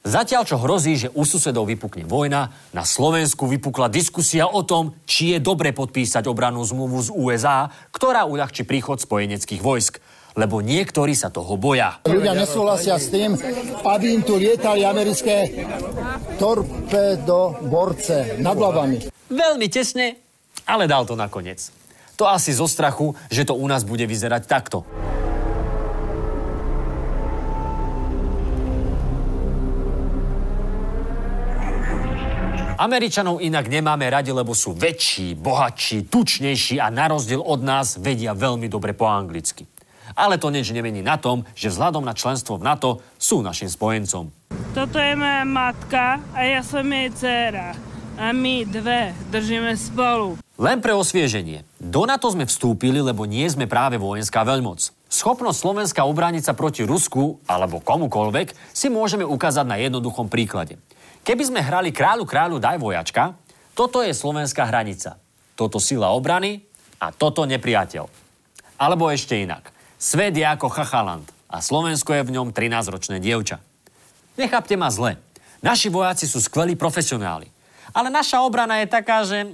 Zatiaľ, 0.00 0.42
čo 0.48 0.56
hrozí, 0.56 0.96
že 0.96 1.12
u 1.12 1.28
susedov 1.28 1.68
vypukne 1.68 2.08
vojna, 2.08 2.50
na 2.72 2.88
Slovensku 2.88 3.44
vypukla 3.44 3.92
diskusia 3.92 4.48
o 4.48 4.64
tom, 4.64 4.96
či 5.04 5.36
je 5.36 5.44
dobre 5.44 5.76
podpísať 5.76 6.24
obranú 6.24 6.64
zmluvu 6.64 6.98
z 7.04 7.08
USA, 7.12 7.68
ktorá 7.92 8.24
uľahčí 8.24 8.64
príchod 8.64 8.96
spojeneckých 8.96 9.60
vojsk 9.60 10.00
lebo 10.34 10.62
niektorí 10.62 11.14
sa 11.14 11.30
toho 11.32 11.58
boja. 11.58 11.98
Ľudia 12.06 12.34
nesúhlasia 12.34 12.98
s 12.98 13.10
tým, 13.10 13.34
aby 13.82 14.14
im 14.14 14.22
tu 14.22 14.38
lietali 14.38 14.86
americké 14.86 15.66
torpedoborce 16.38 18.38
nad 18.38 18.54
hlavami. 18.54 19.10
Veľmi 19.30 19.66
tesne, 19.70 20.18
ale 20.66 20.90
dal 20.90 21.06
to 21.06 21.18
nakoniec. 21.18 21.70
To 22.20 22.28
asi 22.28 22.52
zo 22.52 22.68
strachu, 22.68 23.16
že 23.32 23.48
to 23.48 23.56
u 23.56 23.64
nás 23.64 23.82
bude 23.82 24.04
vyzerať 24.04 24.44
takto. 24.44 24.84
Američanov 32.80 33.44
inak 33.44 33.68
nemáme 33.68 34.08
radi, 34.08 34.32
lebo 34.32 34.56
sú 34.56 34.72
väčší, 34.72 35.36
bohatší, 35.36 36.08
tučnejší 36.08 36.80
a 36.80 36.88
na 36.88 37.12
rozdiel 37.12 37.44
od 37.44 37.60
nás 37.60 38.00
vedia 38.00 38.32
veľmi 38.32 38.72
dobre 38.72 38.96
po 38.96 39.04
anglicky. 39.04 39.68
Ale 40.14 40.38
to 40.38 40.50
nič 40.50 40.70
nemení 40.74 41.02
na 41.04 41.18
tom, 41.18 41.46
že 41.52 41.70
vzhľadom 41.70 42.02
na 42.02 42.14
členstvo 42.14 42.58
v 42.58 42.66
NATO 42.66 42.90
sú 43.20 43.42
našim 43.42 43.70
spojencom. 43.70 44.30
Toto 44.70 44.98
je 45.02 45.14
moja 45.18 45.42
matka 45.42 46.22
a 46.30 46.46
ja 46.46 46.62
som 46.62 46.86
jej 46.86 47.10
dcéra. 47.10 47.74
A 48.20 48.36
my 48.36 48.68
dve 48.68 49.16
držíme 49.32 49.72
spolu. 49.74 50.36
Len 50.60 50.76
pre 50.84 50.92
osvieženie. 50.92 51.64
Do 51.80 52.04
NATO 52.04 52.28
sme 52.28 52.44
vstúpili, 52.44 53.00
lebo 53.00 53.24
nie 53.24 53.48
sme 53.48 53.64
práve 53.64 53.96
vojenská 53.96 54.44
veľmoc. 54.44 54.92
Schopnosť 55.10 55.58
Slovenska 55.58 56.04
obrániť 56.04 56.46
sa 56.46 56.54
proti 56.54 56.84
Rusku 56.84 57.40
alebo 57.48 57.80
komukolvek 57.80 58.52
si 58.70 58.92
môžeme 58.92 59.24
ukázať 59.24 59.66
na 59.66 59.80
jednoduchom 59.80 60.28
príklade. 60.28 60.76
Keby 61.24 61.48
sme 61.48 61.64
hrali 61.64 61.90
kráľu 61.90 62.28
kráľu 62.28 62.56
daj 62.60 62.76
vojačka, 62.76 63.34
toto 63.72 64.04
je 64.04 64.12
slovenská 64.12 64.68
hranica. 64.68 65.16
Toto 65.56 65.80
sila 65.80 66.12
obrany 66.12 66.60
a 67.00 67.10
toto 67.10 67.48
nepriateľ. 67.48 68.04
Alebo 68.76 69.08
ešte 69.08 69.40
inak. 69.40 69.72
Svet 70.00 70.32
je 70.32 70.40
ako 70.48 70.72
chachaland 70.72 71.28
a 71.44 71.60
Slovensko 71.60 72.16
je 72.16 72.24
v 72.24 72.32
ňom 72.32 72.56
13-ročné 72.56 73.20
dievča. 73.20 73.60
Nechápte 74.40 74.72
ma 74.80 74.88
zle. 74.88 75.20
Naši 75.60 75.92
vojaci 75.92 76.24
sú 76.24 76.40
skvelí 76.40 76.72
profesionáli. 76.72 77.52
Ale 77.92 78.08
naša 78.08 78.40
obrana 78.40 78.80
je 78.80 78.88
taká, 78.88 79.28
že... 79.28 79.52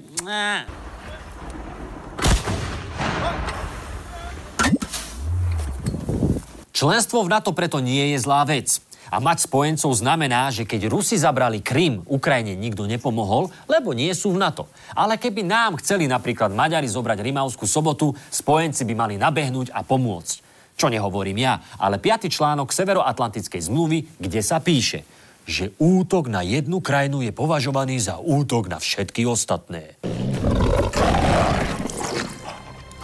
Členstvo 6.71 7.27
v 7.27 7.33
NATO 7.33 7.51
preto 7.51 7.83
nie 7.83 8.15
je 8.15 8.23
zlá 8.23 8.47
vec. 8.47 8.79
A 9.11 9.23
mať 9.23 9.47
spojencov 9.47 9.95
znamená, 9.95 10.51
že 10.51 10.67
keď 10.67 10.91
Rusi 10.91 11.15
zabrali 11.15 11.63
Krym, 11.63 12.03
Ukrajine 12.11 12.59
nikto 12.59 12.91
nepomohol, 12.91 13.55
lebo 13.71 13.95
nie 13.95 14.11
sú 14.13 14.35
v 14.35 14.43
NATO. 14.43 14.67
Ale 14.93 15.17
keby 15.17 15.47
nám 15.47 15.79
chceli 15.79 16.11
napríklad 16.11 16.51
Maďari 16.51 16.91
zobrať 16.91 17.23
Rimavskú 17.23 17.65
sobotu, 17.71 18.13
spojenci 18.29 18.83
by 18.83 18.95
mali 18.99 19.15
nabehnúť 19.15 19.71
a 19.71 19.87
pomôcť. 19.87 20.37
Čo 20.77 20.93
nehovorím 20.93 21.41
ja, 21.41 21.63
ale 21.81 21.97
piaty 21.97 22.29
článok 22.29 22.69
Severoatlantickej 22.69 23.65
zmluvy, 23.65 24.21
kde 24.21 24.41
sa 24.45 24.61
píše, 24.61 25.09
že 25.49 25.73
útok 25.81 26.29
na 26.29 26.45
jednu 26.45 26.83
krajinu 26.85 27.23
je 27.23 27.33
považovaný 27.33 28.03
za 28.03 28.21
útok 28.21 28.69
na 28.69 28.77
všetky 28.83 29.25
ostatné. 29.25 29.97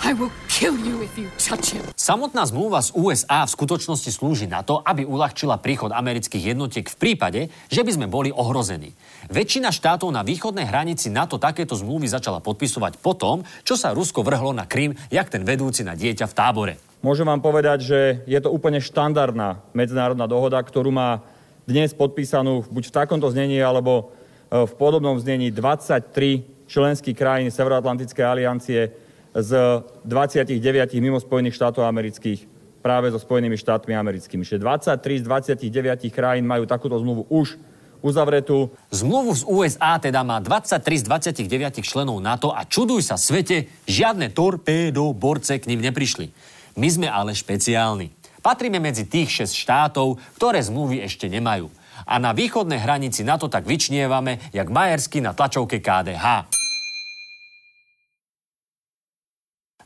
I 0.02 0.12
will 0.12 0.34
kill 0.62 0.78
you 0.78 1.02
if 1.02 1.18
you 1.18 1.26
touch 1.42 1.74
him. 1.74 1.82
Samotná 1.98 2.46
zmluva 2.46 2.78
z 2.78 2.94
USA 2.94 3.42
v 3.42 3.50
skutočnosti 3.50 4.14
slúži 4.14 4.46
na 4.46 4.62
to, 4.62 4.78
aby 4.78 5.02
uľahčila 5.02 5.58
príchod 5.58 5.90
amerických 5.90 6.54
jednotiek 6.54 6.86
v 6.86 6.96
prípade, 7.02 7.50
že 7.66 7.82
by 7.82 7.90
sme 7.90 8.06
boli 8.06 8.30
ohrození. 8.30 8.94
Väčšina 9.26 9.74
štátov 9.74 10.14
na 10.14 10.22
východnej 10.22 10.62
hranici 10.62 11.10
NATO 11.10 11.42
takéto 11.42 11.74
zmluvy 11.74 12.06
začala 12.06 12.38
podpisovať 12.38 13.02
potom, 13.02 13.42
čo 13.66 13.74
sa 13.74 13.90
Rusko 13.90 14.22
vrhlo 14.22 14.54
na 14.54 14.62
Krym, 14.70 14.94
jak 15.10 15.34
ten 15.34 15.42
vedúci 15.42 15.82
na 15.82 15.98
dieťa 15.98 16.30
v 16.30 16.36
tábore. 16.38 16.74
Môžem 17.02 17.26
vám 17.26 17.42
povedať, 17.42 17.82
že 17.82 17.98
je 18.30 18.38
to 18.38 18.54
úplne 18.54 18.78
štandardná 18.78 19.58
medzinárodná 19.74 20.30
dohoda, 20.30 20.62
ktorú 20.62 20.94
má 20.94 21.26
dnes 21.66 21.90
podpísanú 21.90 22.70
buď 22.70 22.86
v 22.86 22.94
takomto 23.02 23.26
znení, 23.34 23.58
alebo 23.58 24.14
e, 24.46 24.62
v 24.62 24.72
podobnom 24.78 25.18
znení 25.18 25.50
23 25.50 26.70
členských 26.70 27.18
krajín 27.18 27.50
Severoatlantickej 27.50 28.22
aliancie 28.22 29.01
z 29.32 29.80
29 30.04 30.60
mimo 31.00 31.16
Spojených 31.16 31.56
štátov 31.56 31.88
amerických 31.88 32.44
práve 32.84 33.08
so 33.08 33.18
Spojenými 33.22 33.56
štátmi 33.56 33.96
americkými. 33.96 34.44
Čiže 34.44 34.60
23 34.60 35.22
z 35.22 35.24
29 35.24 36.12
krajín 36.12 36.44
majú 36.44 36.68
takúto 36.68 36.98
zmluvu 37.00 37.30
už 37.32 37.56
uzavretú. 38.02 38.74
Zmluvu 38.90 39.30
z 39.32 39.42
USA 39.46 39.96
teda 39.96 40.26
má 40.26 40.42
23 40.42 40.82
z 41.00 41.04
29 41.06 41.86
členov 41.86 42.18
NATO 42.18 42.50
a 42.50 42.66
čuduj 42.66 43.06
sa 43.06 43.16
svete, 43.16 43.70
žiadne 43.86 44.34
torpédo 44.34 45.14
borce 45.14 45.56
k 45.62 45.70
ním 45.70 45.80
neprišli. 45.80 46.34
My 46.76 46.88
sme 46.90 47.08
ale 47.08 47.32
špeciálni. 47.32 48.10
Patríme 48.42 48.82
medzi 48.82 49.06
tých 49.06 49.46
6 49.46 49.54
štátov, 49.54 50.18
ktoré 50.34 50.58
zmluvy 50.58 51.06
ešte 51.06 51.30
nemajú. 51.30 51.70
A 52.02 52.18
na 52.18 52.34
východnej 52.34 52.82
hranici 52.82 53.22
NATO 53.22 53.46
tak 53.46 53.62
vyčnievame, 53.62 54.50
jak 54.50 54.66
Majersky 54.66 55.22
na 55.22 55.30
tlačovke 55.30 55.78
KDH. 55.78 56.61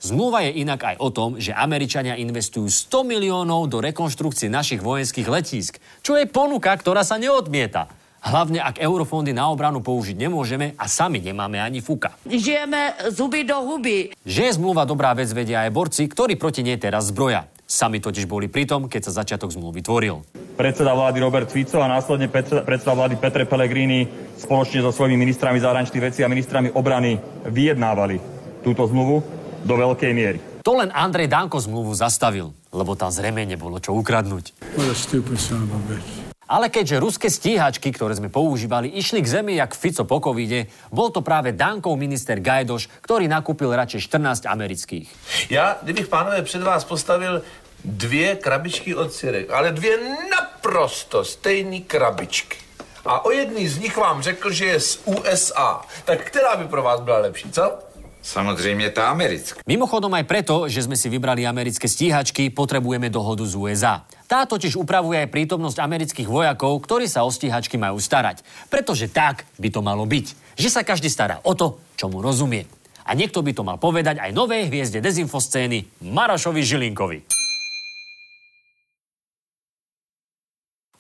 Zmluva 0.07 0.47
je 0.47 0.63
inak 0.63 0.95
aj 0.95 0.97
o 1.03 1.11
tom, 1.11 1.35
že 1.35 1.51
Američania 1.51 2.15
investujú 2.15 2.71
100 2.71 3.03
miliónov 3.03 3.67
do 3.67 3.83
rekonštrukcie 3.83 4.47
našich 4.47 4.79
vojenských 4.79 5.27
letísk, 5.27 5.83
čo 5.99 6.15
je 6.15 6.31
ponuka, 6.31 6.71
ktorá 6.71 7.03
sa 7.03 7.19
neodmieta. 7.19 7.91
Hlavne 8.23 8.63
ak 8.63 8.79
eurofondy 8.79 9.35
na 9.35 9.51
obranu 9.51 9.83
použiť 9.83 10.15
nemôžeme 10.15 10.79
a 10.79 10.87
sami 10.87 11.19
nemáme 11.19 11.59
ani 11.59 11.83
fuka. 11.83 12.15
Žijeme 12.23 13.11
zuby 13.11 13.43
do 13.43 13.59
huby. 13.67 14.15
Že 14.23 14.41
je 14.47 14.53
zmluva 14.63 14.87
dobrá 14.87 15.11
vec 15.11 15.27
vedia 15.35 15.67
aj 15.67 15.75
borci, 15.75 16.07
ktorí 16.07 16.39
proti 16.39 16.63
nej 16.63 16.79
teraz 16.79 17.11
zbroja. 17.11 17.51
Sami 17.67 17.99
totiž 17.99 18.31
boli 18.31 18.47
pritom, 18.47 18.87
keď 18.87 19.11
sa 19.11 19.27
začiatok 19.27 19.51
zmluvy 19.51 19.83
tvoril. 19.83 20.23
Predseda 20.55 20.95
vlády 20.95 21.19
Robert 21.19 21.51
Fico 21.51 21.83
a 21.83 21.91
následne 21.91 22.31
predseda, 22.31 22.63
predseda 22.63 22.95
vlády 22.95 23.19
Petre 23.19 23.43
Pellegrini 23.43 24.07
spoločne 24.39 24.87
so 24.87 24.95
svojimi 24.95 25.19
ministrami 25.19 25.59
zahraničných 25.59 26.05
vecí 26.07 26.23
a 26.23 26.31
ministrami 26.31 26.71
obrany 26.79 27.19
vyjednávali 27.51 28.23
túto 28.63 28.87
zmluvu 28.87 29.46
do 29.67 29.75
veľkej 29.75 30.13
miery. 30.15 30.39
To 30.63 30.79
len 30.79 30.95
Andrej 30.95 31.27
Danko 31.27 31.59
zmluvu 31.59 31.93
zastavil, 31.99 32.55
lebo 32.71 32.95
tam 32.95 33.11
zrejme 33.11 33.43
nebolo 33.43 33.83
čo 33.83 33.93
ukradnúť. 33.99 34.55
What 34.79 34.91
a 34.91 34.97
stupid 34.97 35.43
son 35.43 35.67
of 35.67 35.75
a 35.75 35.81
bitch. 35.91 36.27
Ale 36.47 36.71
keďže 36.71 37.03
ruské 37.03 37.27
stíhačky, 37.27 37.91
ktoré 37.91 38.15
sme 38.15 38.31
používali, 38.31 38.87
išli 38.95 39.19
k 39.19 39.43
zemi 39.43 39.59
jak 39.59 39.75
Fico 39.75 40.07
po 40.07 40.23
covide, 40.23 40.71
bol 40.95 41.11
to 41.11 41.19
práve 41.19 41.51
Dankov 41.51 41.99
minister 41.99 42.39
Gajdoš, 42.39 42.87
ktorý 43.03 43.27
nakúpil 43.27 43.75
radšej 43.75 44.07
14 44.07 44.47
amerických. 44.47 45.11
Já, 45.51 45.83
kdybych, 45.83 46.07
pánové, 46.07 46.43
před 46.47 46.63
vás 46.63 46.87
postavil 46.87 47.43
dvě 47.85 48.37
krabičky 48.37 48.95
od 48.95 49.13
syrek, 49.13 49.51
ale 49.51 49.73
dvě 49.73 49.99
naprosto 50.31 51.25
stejné 51.27 51.81
krabičky. 51.81 52.59
A 53.07 53.25
o 53.25 53.31
jedný 53.31 53.69
z 53.69 53.79
nich 53.79 53.97
vám 53.97 54.23
řekl, 54.23 54.51
že 54.51 54.65
je 54.67 54.81
z 54.81 55.03
USA. 55.05 55.83
Tak 56.05 56.25
která 56.25 56.57
by 56.57 56.65
pro 56.65 56.83
vás 56.83 57.01
byla 57.01 57.19
lepší, 57.19 57.51
co? 57.51 57.79
Samozrejme 58.27 58.91
tá 58.91 59.15
americká. 59.15 59.63
Mimochodom 59.63 60.11
aj 60.11 60.27
preto, 60.27 60.67
že 60.67 60.83
sme 60.83 60.99
si 60.99 61.07
vybrali 61.07 61.47
americké 61.47 61.87
stíhačky, 61.87 62.51
potrebujeme 62.51 63.07
dohodu 63.07 63.47
z 63.47 63.55
USA. 63.55 64.03
Tá 64.27 64.43
totiž 64.43 64.75
upravuje 64.75 65.23
aj 65.23 65.31
prítomnosť 65.31 65.79
amerických 65.79 66.27
vojakov, 66.27 66.75
ktorí 66.83 67.07
sa 67.07 67.23
o 67.23 67.31
stíhačky 67.31 67.79
majú 67.79 68.03
starať. 68.03 68.43
Pretože 68.67 69.07
tak 69.15 69.47
by 69.63 69.71
to 69.71 69.79
malo 69.79 70.03
byť. 70.11 70.59
Že 70.59 70.69
sa 70.75 70.83
každý 70.83 71.07
stará 71.07 71.39
o 71.47 71.55
to, 71.55 71.79
čo 71.95 72.11
mu 72.11 72.19
rozumie. 72.19 72.67
A 73.07 73.15
niekto 73.15 73.47
by 73.47 73.55
to 73.55 73.63
mal 73.63 73.79
povedať 73.79 74.19
aj 74.19 74.35
novej 74.35 74.67
hviezde 74.67 74.99
dezinfoscény 74.99 76.03
Marošovi 76.11 76.67
Žilinkovi. 76.67 77.19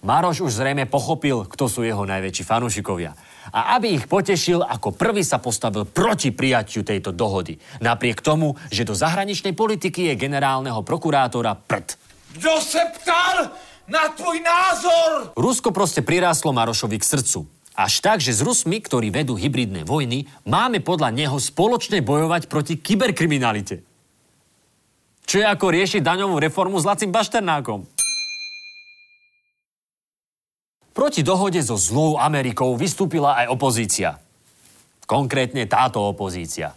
Maroš 0.06 0.46
už 0.46 0.62
zrejme 0.62 0.86
pochopil, 0.86 1.50
kto 1.50 1.66
sú 1.66 1.82
jeho 1.82 2.06
najväčší 2.06 2.46
fanúšikovia. 2.46 3.18
A 3.52 3.78
aby 3.78 3.94
ich 3.94 4.10
potešil, 4.10 4.62
ako 4.62 4.94
prvý 4.94 5.22
sa 5.22 5.38
postavil 5.38 5.86
proti 5.86 6.34
prijatiu 6.34 6.82
tejto 6.82 7.14
dohody. 7.14 7.58
Napriek 7.82 8.22
tomu, 8.22 8.58
že 8.70 8.86
do 8.86 8.94
zahraničnej 8.94 9.54
politiky 9.54 10.10
je 10.10 10.18
generálneho 10.18 10.82
prokurátora 10.82 11.54
prd. 11.54 11.98
Kdo 12.36 12.60
se 12.60 12.80
ptal 12.94 13.50
na 13.88 14.08
tvůj 14.16 14.40
názor? 14.40 15.32
Rusko 15.36 15.70
proste 15.70 16.02
priráslo 16.02 16.52
Marošovi 16.52 16.98
k 16.98 17.04
srdcu. 17.04 17.46
Až 17.76 18.00
tak, 18.00 18.24
že 18.24 18.32
s 18.32 18.40
Rusmi, 18.40 18.80
ktorí 18.80 19.12
vedú 19.12 19.36
hybridné 19.36 19.84
vojny, 19.84 20.24
máme 20.48 20.80
podľa 20.80 21.12
neho 21.12 21.36
spoločne 21.36 22.00
bojovať 22.00 22.48
proti 22.48 22.80
kyberkriminalite. 22.80 23.84
Čo 25.28 25.42
je 25.42 25.46
ako 25.46 25.66
riešiť 25.74 26.00
daňovú 26.00 26.40
reformu 26.40 26.80
s 26.80 26.88
Lacim 26.88 27.12
Bašternákom. 27.12 27.84
Proti 30.96 31.20
dohode 31.20 31.60
so 31.60 31.76
zlou 31.76 32.16
Amerikou 32.16 32.72
vystúpila 32.72 33.36
aj 33.44 33.52
opozícia. 33.52 34.16
Konkrétne 35.04 35.68
táto 35.68 36.00
opozícia. 36.00 36.72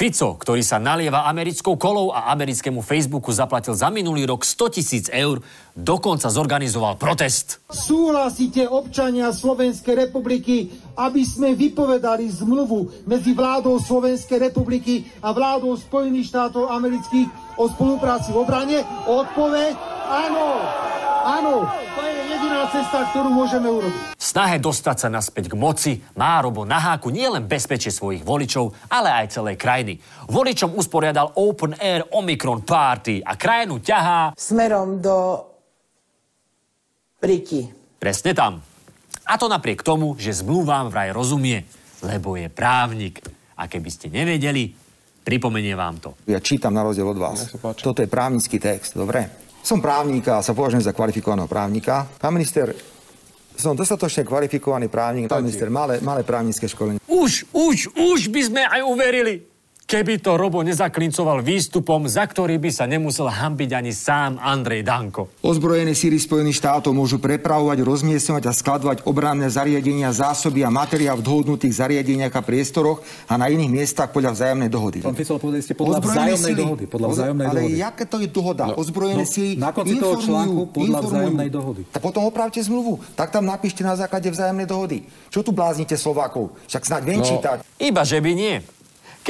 Fico, 0.00 0.32
ktorý 0.32 0.64
sa 0.64 0.80
nalieva 0.80 1.28
americkou 1.28 1.76
kolou 1.76 2.08
a 2.08 2.32
americkému 2.32 2.80
Facebooku 2.80 3.28
zaplatil 3.36 3.76
za 3.76 3.92
minulý 3.92 4.24
rok 4.24 4.48
100 4.48 4.72
tisíc 4.72 5.04
eur, 5.12 5.44
dokonca 5.76 6.32
zorganizoval 6.32 6.96
protest. 6.96 7.60
Súhlasíte 7.68 8.64
občania 8.64 9.28
Slovenskej 9.28 10.08
republiky, 10.08 10.72
aby 10.96 11.20
sme 11.20 11.52
vypovedali 11.52 12.32
zmluvu 12.32 13.04
medzi 13.04 13.36
vládou 13.36 13.76
Slovenskej 13.76 14.48
republiky 14.48 15.04
a 15.20 15.36
vládou 15.36 15.76
Spojených 15.76 16.32
štátov 16.32 16.72
amerických 16.72 17.60
o 17.60 17.68
spolupráci 17.68 18.32
v 18.32 18.40
obrane? 18.40 18.80
Odpoveď 19.04 19.76
áno. 20.08 20.48
Áno, 21.30 21.62
to 21.94 22.00
je 22.02 22.12
jediná 22.26 22.66
cesta, 22.74 23.06
ktorú 23.14 23.30
môžeme 23.30 23.70
urobiť. 23.70 24.18
V 24.18 24.24
snahe 24.24 24.58
dostať 24.58 24.96
sa 24.98 25.08
naspäť 25.08 25.46
k 25.46 25.54
moci 25.54 25.92
má 26.18 26.42
Robo 26.42 26.66
na 26.66 26.82
háku 26.82 27.14
nielen 27.14 27.46
bezpečie 27.46 27.94
svojich 27.94 28.26
voličov, 28.26 28.74
ale 28.90 29.14
aj 29.14 29.38
celej 29.38 29.54
krajiny. 29.54 30.02
Voličom 30.26 30.74
usporiadal 30.74 31.30
Open 31.38 31.78
Air 31.78 32.10
Omicron 32.18 32.66
Party 32.66 33.22
a 33.22 33.38
krajinu 33.38 33.78
ťahá... 33.78 34.34
Smerom 34.34 34.98
do 34.98 35.46
Riti. 37.22 37.70
Presne 38.00 38.34
tam. 38.34 38.58
A 39.30 39.38
to 39.38 39.46
napriek 39.46 39.86
tomu, 39.86 40.18
že 40.18 40.34
zmluvám 40.34 40.90
vraj 40.90 41.14
rozumie, 41.14 41.62
lebo 42.02 42.34
je 42.34 42.50
právnik. 42.50 43.22
A 43.54 43.70
keby 43.70 43.86
ste 43.86 44.10
nevedeli, 44.10 44.74
pripomeniem 45.22 45.78
vám 45.78 45.96
to. 46.02 46.10
Ja 46.26 46.42
čítam 46.42 46.74
na 46.74 46.82
rozdiel 46.82 47.06
od 47.06 47.22
vás. 47.22 47.54
Toto 47.78 48.02
je 48.02 48.10
právnický 48.10 48.58
text, 48.58 48.98
dobre? 48.98 49.39
Som 49.60 49.84
právnik 49.84 50.24
a 50.30 50.40
sa 50.40 50.56
považujem 50.56 50.84
za 50.84 50.96
kvalifikovaného 50.96 51.50
právnika. 51.50 52.08
Pán 52.16 52.32
minister, 52.32 52.72
som 53.60 53.76
dostatočne 53.76 54.24
kvalifikovaný 54.24 54.88
právnik. 54.88 55.28
Pán 55.28 55.44
minister, 55.44 55.68
malé, 55.68 56.00
malé 56.00 56.24
právnické 56.24 56.64
školenie. 56.64 57.02
Už, 57.04 57.44
už, 57.52 57.92
už 57.92 58.32
by 58.32 58.40
sme 58.40 58.62
aj 58.64 58.80
uverili. 58.88 59.49
Keby 59.90 60.22
to 60.22 60.38
Robo 60.38 60.62
nezaklincoval 60.62 61.42
výstupom, 61.42 62.06
za 62.06 62.22
ktorý 62.22 62.62
by 62.62 62.70
sa 62.70 62.86
nemusel 62.86 63.26
hambiť 63.26 63.74
ani 63.74 63.90
sám 63.90 64.38
Andrej 64.38 64.86
Danko. 64.86 65.34
Ozbrojené 65.42 65.98
síly 65.98 66.14
Spojených 66.14 66.62
štátov 66.62 66.94
môžu 66.94 67.18
prepravovať, 67.18 67.82
rozmiestňovať 67.82 68.44
a 68.46 68.52
skladovať 68.54 68.98
obranné 69.02 69.50
zariadenia, 69.50 70.14
zásoby 70.14 70.62
a 70.62 70.70
materiál 70.70 71.18
v 71.18 71.26
dohodnutých 71.26 71.74
zariadeniach 71.74 72.30
a 72.30 72.38
priestoroch 72.38 73.02
a 73.26 73.34
na 73.34 73.50
iných 73.50 73.66
miestach 73.66 74.14
podľa 74.14 74.38
vzájomnej 74.38 74.70
dohody. 74.70 75.02
Pán 75.02 75.18
Fico, 75.18 75.42
povedali 75.42 75.62
ste 75.66 75.74
podľa 75.74 75.98
vzájomnej 75.98 76.54
dohody. 76.54 76.84
Podľa 76.86 77.08
vzájomnej 77.10 77.46
ale 77.50 77.58
dohody. 77.66 77.82
jaké 77.82 78.04
to 78.06 78.16
je 78.22 78.28
dohoda? 78.30 78.64
No, 78.70 78.78
Ozbrojené 78.78 79.26
no, 79.26 79.34
síly 79.34 79.58
na 79.58 79.74
konci 79.74 79.98
toho 79.98 80.14
informujú, 80.14 80.22
článku 80.22 80.62
podľa 80.70 80.86
informujú. 80.86 81.10
vzájomnej 81.10 81.50
dohody. 81.50 81.82
Tak 81.90 81.98
potom 81.98 82.22
opravte 82.30 82.62
zmluvu. 82.62 83.02
Tak 83.18 83.34
tam 83.34 83.42
napíšte 83.42 83.82
na 83.82 83.98
základe 83.98 84.30
vzájomnej 84.30 84.70
dohody. 84.70 85.02
Čo 85.34 85.42
tu 85.42 85.50
bláznite 85.50 85.98
Slovákov? 85.98 86.54
Však 86.70 86.86
snáď 86.86 87.02
viem 87.10 87.18
No. 87.18 87.26
čítať. 87.26 87.66
Iba 87.82 88.06
že 88.06 88.22
by 88.22 88.32
nie. 88.38 88.62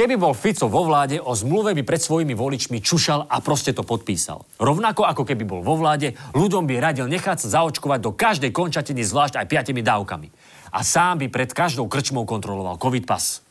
Keby 0.01 0.17
bol 0.17 0.33
Fico 0.33 0.65
vo 0.65 0.81
vláde, 0.81 1.21
o 1.21 1.29
zmluve 1.37 1.77
by 1.77 1.85
pred 1.85 2.01
svojimi 2.01 2.33
voličmi 2.33 2.81
čušal 2.81 3.29
a 3.29 3.37
proste 3.37 3.69
to 3.69 3.85
podpísal. 3.85 4.49
Rovnako 4.57 5.05
ako 5.05 5.21
keby 5.29 5.45
bol 5.45 5.61
vo 5.61 5.77
vláde, 5.77 6.17
ľuďom 6.33 6.65
by 6.65 6.81
radil 6.81 7.05
nechať 7.05 7.45
sa 7.45 7.61
zaočkovať 7.61 8.01
do 8.01 8.09
každej 8.09 8.49
končatiny 8.49 9.05
zvlášť 9.05 9.37
aj 9.37 9.45
piatimi 9.45 9.85
dávkami. 9.85 10.33
A 10.73 10.81
sám 10.81 11.21
by 11.21 11.29
pred 11.29 11.53
každou 11.53 11.85
krčmou 11.85 12.25
kontroloval 12.25 12.81
covid 12.81 13.05
pas. 13.05 13.45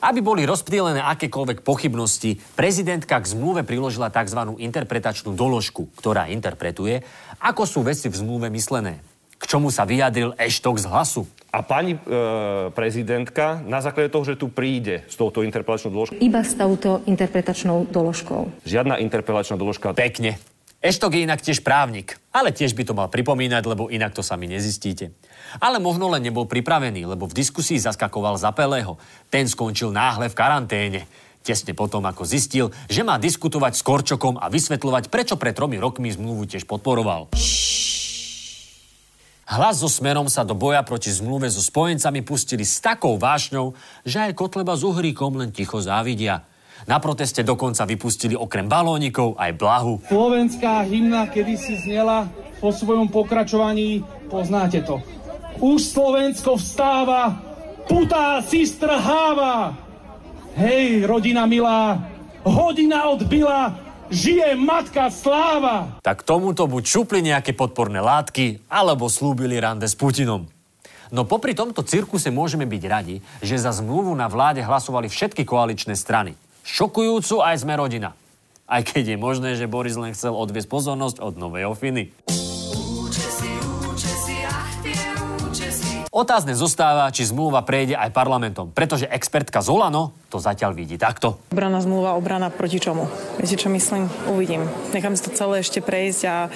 Aby 0.00 0.24
boli 0.24 0.48
rozptýlené 0.48 1.04
akékoľvek 1.04 1.60
pochybnosti, 1.68 2.40
prezidentka 2.56 3.20
k 3.20 3.28
zmluve 3.28 3.68
priložila 3.68 4.08
tzv. 4.08 4.56
interpretačnú 4.56 5.36
doložku, 5.36 5.92
ktorá 6.00 6.32
interpretuje, 6.32 7.04
ako 7.44 7.68
sú 7.68 7.84
veci 7.84 8.08
v 8.08 8.16
zmluve 8.16 8.48
myslené. 8.48 9.04
K 9.36 9.44
čomu 9.52 9.68
sa 9.68 9.84
vyjadril 9.84 10.32
Eštok 10.40 10.80
z 10.80 10.88
hlasu. 10.88 11.28
A 11.52 11.60
pani 11.60 11.92
e, 11.92 11.98
prezidentka 12.72 13.60
na 13.68 13.84
základe 13.84 14.08
toho, 14.08 14.24
že 14.24 14.40
tu 14.40 14.48
príde 14.48 15.04
s 15.04 15.20
touto 15.20 15.44
interpelačnou 15.44 15.92
doložkou, 15.92 16.16
Iba 16.16 16.40
s 16.40 16.56
touto 16.56 17.04
interpretačnou 17.04 17.92
doložkou. 17.92 18.64
žiadna 18.64 18.96
interpelačná 18.96 19.60
doložka... 19.60 19.92
Pekne. 19.92 20.40
Eštok 20.82 21.14
je 21.14 21.28
inak 21.28 21.44
tiež 21.44 21.62
právnik, 21.62 22.18
ale 22.34 22.50
tiež 22.50 22.74
by 22.74 22.82
to 22.82 22.96
mal 22.96 23.06
pripomínať, 23.06 23.62
lebo 23.68 23.86
inak 23.86 24.16
to 24.16 24.24
sami 24.24 24.50
nezistíte. 24.50 25.14
Ale 25.62 25.78
možno 25.78 26.10
len 26.10 26.24
nebol 26.24 26.48
pripravený, 26.48 27.06
lebo 27.06 27.28
v 27.28 27.38
diskusii 27.38 27.78
zaskakoval 27.78 28.34
za 28.34 28.50
Pelého. 28.50 28.98
Ten 29.30 29.46
skončil 29.46 29.94
náhle 29.94 30.26
v 30.26 30.34
karanténe. 30.34 31.00
Tesne 31.44 31.76
potom, 31.76 32.02
ako 32.02 32.26
zistil, 32.26 32.72
že 32.90 33.06
má 33.06 33.20
diskutovať 33.20 33.78
s 33.78 33.82
Korčokom 33.86 34.40
a 34.40 34.50
vysvetľovať, 34.50 35.06
prečo 35.06 35.38
pred 35.38 35.54
tromi 35.54 35.78
rokmi 35.78 36.10
zmluvu 36.10 36.50
tiež 36.50 36.66
podporoval. 36.66 37.30
Hlas 39.52 39.84
so 39.84 39.88
Smerom 39.92 40.32
sa 40.32 40.48
do 40.48 40.56
boja 40.56 40.80
proti 40.80 41.12
zmluve 41.12 41.44
so 41.52 41.60
spojencami 41.60 42.24
pustili 42.24 42.64
s 42.64 42.80
takou 42.80 43.20
vášňou, 43.20 43.76
že 44.00 44.24
aj 44.24 44.32
Kotleba 44.32 44.72
s 44.72 44.80
Uhríkom 44.80 45.36
len 45.36 45.52
ticho 45.52 45.76
závidia. 45.76 46.48
Na 46.88 46.96
proteste 46.96 47.44
dokonca 47.44 47.84
vypustili 47.84 48.32
okrem 48.32 48.64
balónikov 48.64 49.36
aj 49.36 49.52
blahu. 49.52 50.00
Slovenská 50.08 50.88
hymna 50.88 51.28
kedysi 51.28 51.84
znela 51.84 52.32
po 52.64 52.72
svojom 52.72 53.12
pokračovaní, 53.12 54.00
poznáte 54.32 54.80
to. 54.88 55.04
Už 55.60 55.84
Slovensko 55.84 56.56
vstáva, 56.56 57.36
putá 57.84 58.40
si 58.40 58.64
strháva. 58.64 59.76
Hej, 60.56 61.04
rodina 61.04 61.44
milá, 61.44 62.00
hodina 62.40 63.04
odbila, 63.12 63.76
žije 64.10 64.56
matka 64.58 65.12
sláva. 65.12 66.00
Tak 66.02 66.26
tomuto 66.26 66.66
buď 66.66 66.82
šupli 66.82 67.20
nejaké 67.22 67.52
podporné 67.52 68.00
látky, 68.02 68.64
alebo 68.66 69.06
slúbili 69.06 69.60
rande 69.60 69.86
s 69.86 69.94
Putinom. 69.94 70.48
No 71.12 71.28
popri 71.28 71.52
tomto 71.52 71.84
cirkuse 71.84 72.32
môžeme 72.32 72.64
byť 72.64 72.82
radi, 72.88 73.20
že 73.44 73.60
za 73.60 73.70
zmluvu 73.76 74.16
na 74.16 74.32
vláde 74.32 74.64
hlasovali 74.64 75.12
všetky 75.12 75.44
koaličné 75.44 75.92
strany. 75.92 76.32
Šokujúcu 76.64 77.44
aj 77.44 77.60
sme 77.60 77.76
rodina. 77.76 78.16
Aj 78.64 78.80
keď 78.80 79.14
je 79.14 79.18
možné, 79.20 79.52
že 79.60 79.68
Boris 79.68 80.00
len 80.00 80.16
chcel 80.16 80.32
odviesť 80.32 80.72
pozornosť 80.72 81.20
od 81.20 81.36
novej 81.36 81.68
ofiny. 81.68 82.16
Otázne 86.12 86.52
zostáva, 86.52 87.08
či 87.08 87.24
zmluva 87.24 87.64
prejde 87.64 87.96
aj 87.96 88.12
parlamentom, 88.12 88.68
pretože 88.68 89.08
expertka 89.08 89.64
Zolano 89.64 90.12
to 90.28 90.36
zatiaľ 90.36 90.76
vidí 90.76 91.00
takto. 91.00 91.40
Obrana 91.48 91.80
zmluva, 91.80 92.20
obrana 92.20 92.52
proti 92.52 92.76
čomu? 92.76 93.08
Viete, 93.40 93.56
čo 93.56 93.72
myslím? 93.72 94.12
Uvidím. 94.28 94.68
Nechám 94.92 95.16
si 95.16 95.24
to 95.24 95.32
celé 95.32 95.64
ešte 95.64 95.80
prejsť 95.80 96.20
a 96.28 96.52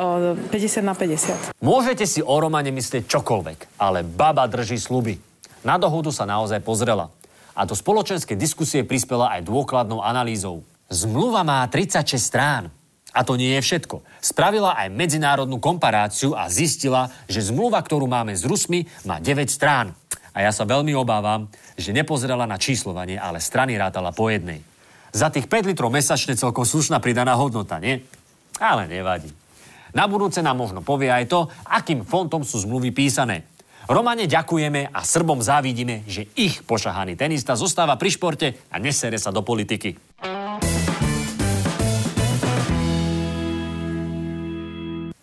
o, 0.00 0.40
50 0.48 0.80
na 0.80 0.96
50. 0.96 1.52
Môžete 1.60 2.08
si 2.08 2.24
o 2.24 2.34
Romane 2.40 2.72
myslieť 2.72 3.04
čokoľvek, 3.04 3.76
ale 3.76 4.00
baba 4.00 4.48
drží 4.48 4.80
sluby. 4.80 5.20
Na 5.60 5.76
dohodu 5.76 6.08
sa 6.08 6.24
naozaj 6.24 6.64
pozrela. 6.64 7.12
A 7.52 7.68
do 7.68 7.76
spoločenskej 7.76 8.40
diskusie 8.40 8.80
prispela 8.80 9.28
aj 9.36 9.44
dôkladnou 9.44 10.00
analýzou. 10.00 10.64
Zmluva 10.88 11.44
má 11.44 11.60
36 11.68 12.16
strán. 12.16 12.72
A 13.16 13.24
to 13.24 13.40
nie 13.40 13.56
je 13.56 13.64
všetko. 13.64 14.04
Spravila 14.20 14.76
aj 14.76 14.92
medzinárodnú 14.92 15.56
komparáciu 15.56 16.36
a 16.36 16.52
zistila, 16.52 17.08
že 17.24 17.40
zmluva, 17.40 17.80
ktorú 17.80 18.04
máme 18.04 18.36
s 18.36 18.44
Rusmi, 18.44 18.84
má 19.08 19.16
9 19.16 19.48
strán. 19.48 19.96
A 20.36 20.44
ja 20.44 20.52
sa 20.52 20.68
veľmi 20.68 20.92
obávam, 20.92 21.48
že 21.80 21.96
nepozerala 21.96 22.44
na 22.44 22.60
číslovanie, 22.60 23.16
ale 23.16 23.40
strany 23.40 23.72
rátala 23.80 24.12
po 24.12 24.28
jednej. 24.28 24.60
Za 25.16 25.32
tých 25.32 25.48
5 25.48 25.72
litrov 25.72 25.88
mesačne 25.88 26.36
celkom 26.36 26.68
slušná 26.68 27.00
pridaná 27.00 27.32
hodnota, 27.40 27.80
nie? 27.80 28.04
Ale 28.60 28.84
nevadí. 28.84 29.32
Na 29.96 30.04
budúce 30.04 30.44
nám 30.44 30.60
možno 30.60 30.84
povie 30.84 31.08
aj 31.08 31.24
to, 31.32 31.48
akým 31.64 32.04
fontom 32.04 32.44
sú 32.44 32.60
zmluvy 32.60 32.92
písané. 32.92 33.48
Romane 33.88 34.28
ďakujeme 34.28 34.92
a 34.92 35.00
Srbom 35.00 35.40
závidíme, 35.40 36.04
že 36.04 36.28
ich 36.36 36.60
pošahaný 36.68 37.16
tenista 37.16 37.56
zostáva 37.56 37.96
pri 37.96 38.12
športe 38.12 38.46
a 38.68 38.76
nesere 38.76 39.16
sa 39.16 39.32
do 39.32 39.40
politiky. 39.40 40.05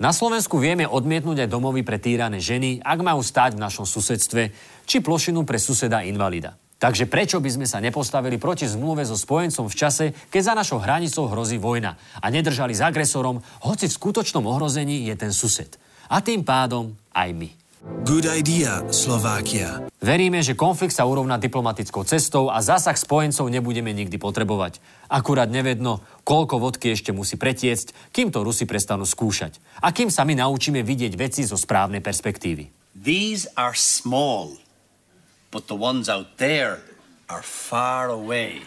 Na 0.04 0.12
Slovensku 0.12 0.60
vieme 0.60 0.84
odmietnúť 0.84 1.48
aj 1.48 1.54
domovy 1.56 1.80
pre 1.88 1.96
týrané 1.96 2.44
ženy, 2.44 2.84
ak 2.84 3.00
majú 3.00 3.24
stať 3.24 3.56
v 3.56 3.64
našom 3.64 3.88
susedstve, 3.88 4.52
či 4.84 5.00
plošinu 5.00 5.48
pre 5.48 5.56
suseda 5.56 6.04
invalida. 6.04 6.60
Takže 6.76 7.08
prečo 7.08 7.40
by 7.40 7.48
sme 7.48 7.64
sa 7.64 7.80
nepostavili 7.80 8.36
proti 8.36 8.68
zmluve 8.68 9.08
so 9.08 9.16
spojencom 9.16 9.72
v 9.72 9.78
čase, 9.80 10.06
keď 10.28 10.42
za 10.44 10.54
našou 10.60 10.84
hranicou 10.84 11.32
hrozí 11.32 11.56
vojna 11.56 11.96
a 12.20 12.28
nedržali 12.28 12.76
s 12.76 12.84
agresorom, 12.84 13.40
hoci 13.64 13.88
v 13.88 13.96
skutočnom 13.96 14.44
ohrození 14.44 15.08
je 15.08 15.16
ten 15.16 15.32
sused. 15.32 15.80
A 16.12 16.20
tým 16.20 16.44
pádom 16.44 16.92
aj 17.16 17.32
my. 17.32 17.63
Good 17.84 18.24
idea, 18.32 18.80
Slovakia. 18.96 19.84
Veríme, 20.00 20.40
že 20.40 20.56
konflikt 20.56 20.96
sa 20.96 21.04
urovná 21.04 21.36
diplomatickou 21.36 22.08
cestou 22.08 22.48
a 22.48 22.64
zásah 22.64 22.96
spojencov 22.96 23.52
nebudeme 23.52 23.92
nikdy 23.92 24.16
potrebovať. 24.16 24.80
Akurát 25.12 25.52
nevedno, 25.52 26.00
koľko 26.24 26.64
vodky 26.64 26.96
ešte 26.96 27.12
musí 27.12 27.36
pretiecť, 27.36 28.16
kým 28.16 28.32
to 28.32 28.40
Rusi 28.40 28.64
prestanú 28.64 29.04
skúšať. 29.04 29.60
A 29.84 29.92
kým 29.92 30.08
sa 30.08 30.24
my 30.24 30.32
naučíme 30.32 30.80
vidieť 30.80 31.20
veci 31.20 31.44
zo 31.44 31.60
správnej 31.60 32.00
perspektívy. 32.00 32.72
These 32.96 33.52
are 33.60 33.76
small, 33.76 34.56
but 35.52 35.68
the 35.68 35.76
ones 35.76 36.08
out 36.08 36.40
there 36.40 36.80
are 37.28 37.44
far 37.44 38.08
away. 38.08 38.64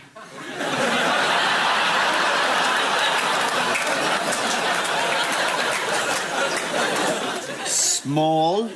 Small, 7.65 8.69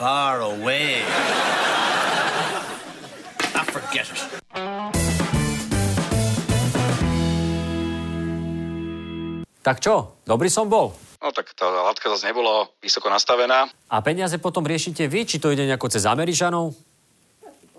far 0.00 0.40
away. 0.40 1.04
Ah, 3.52 3.64
forget 3.68 4.08
it. 4.08 4.20
Tak 9.60 9.76
čo, 9.84 10.16
dobrý 10.24 10.48
som 10.48 10.72
bol? 10.72 10.96
No 11.20 11.28
tak 11.36 11.52
tá 11.52 11.68
látka 11.68 12.08
zase 12.16 12.32
nebola 12.32 12.72
vysoko 12.80 13.12
nastavená. 13.12 13.68
A 13.92 14.00
peniaze 14.00 14.40
potom 14.40 14.64
riešite 14.64 15.04
vy, 15.04 15.28
či 15.28 15.36
to 15.36 15.52
ide 15.52 15.68
nejako 15.68 15.92
cez 15.92 16.08
Američanov? 16.08 16.72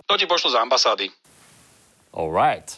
To 0.05 0.13
ti 0.13 0.29
pošlo 0.29 0.53
z 0.53 0.61
ambasády. 0.61 1.09
Alright. 2.13 2.77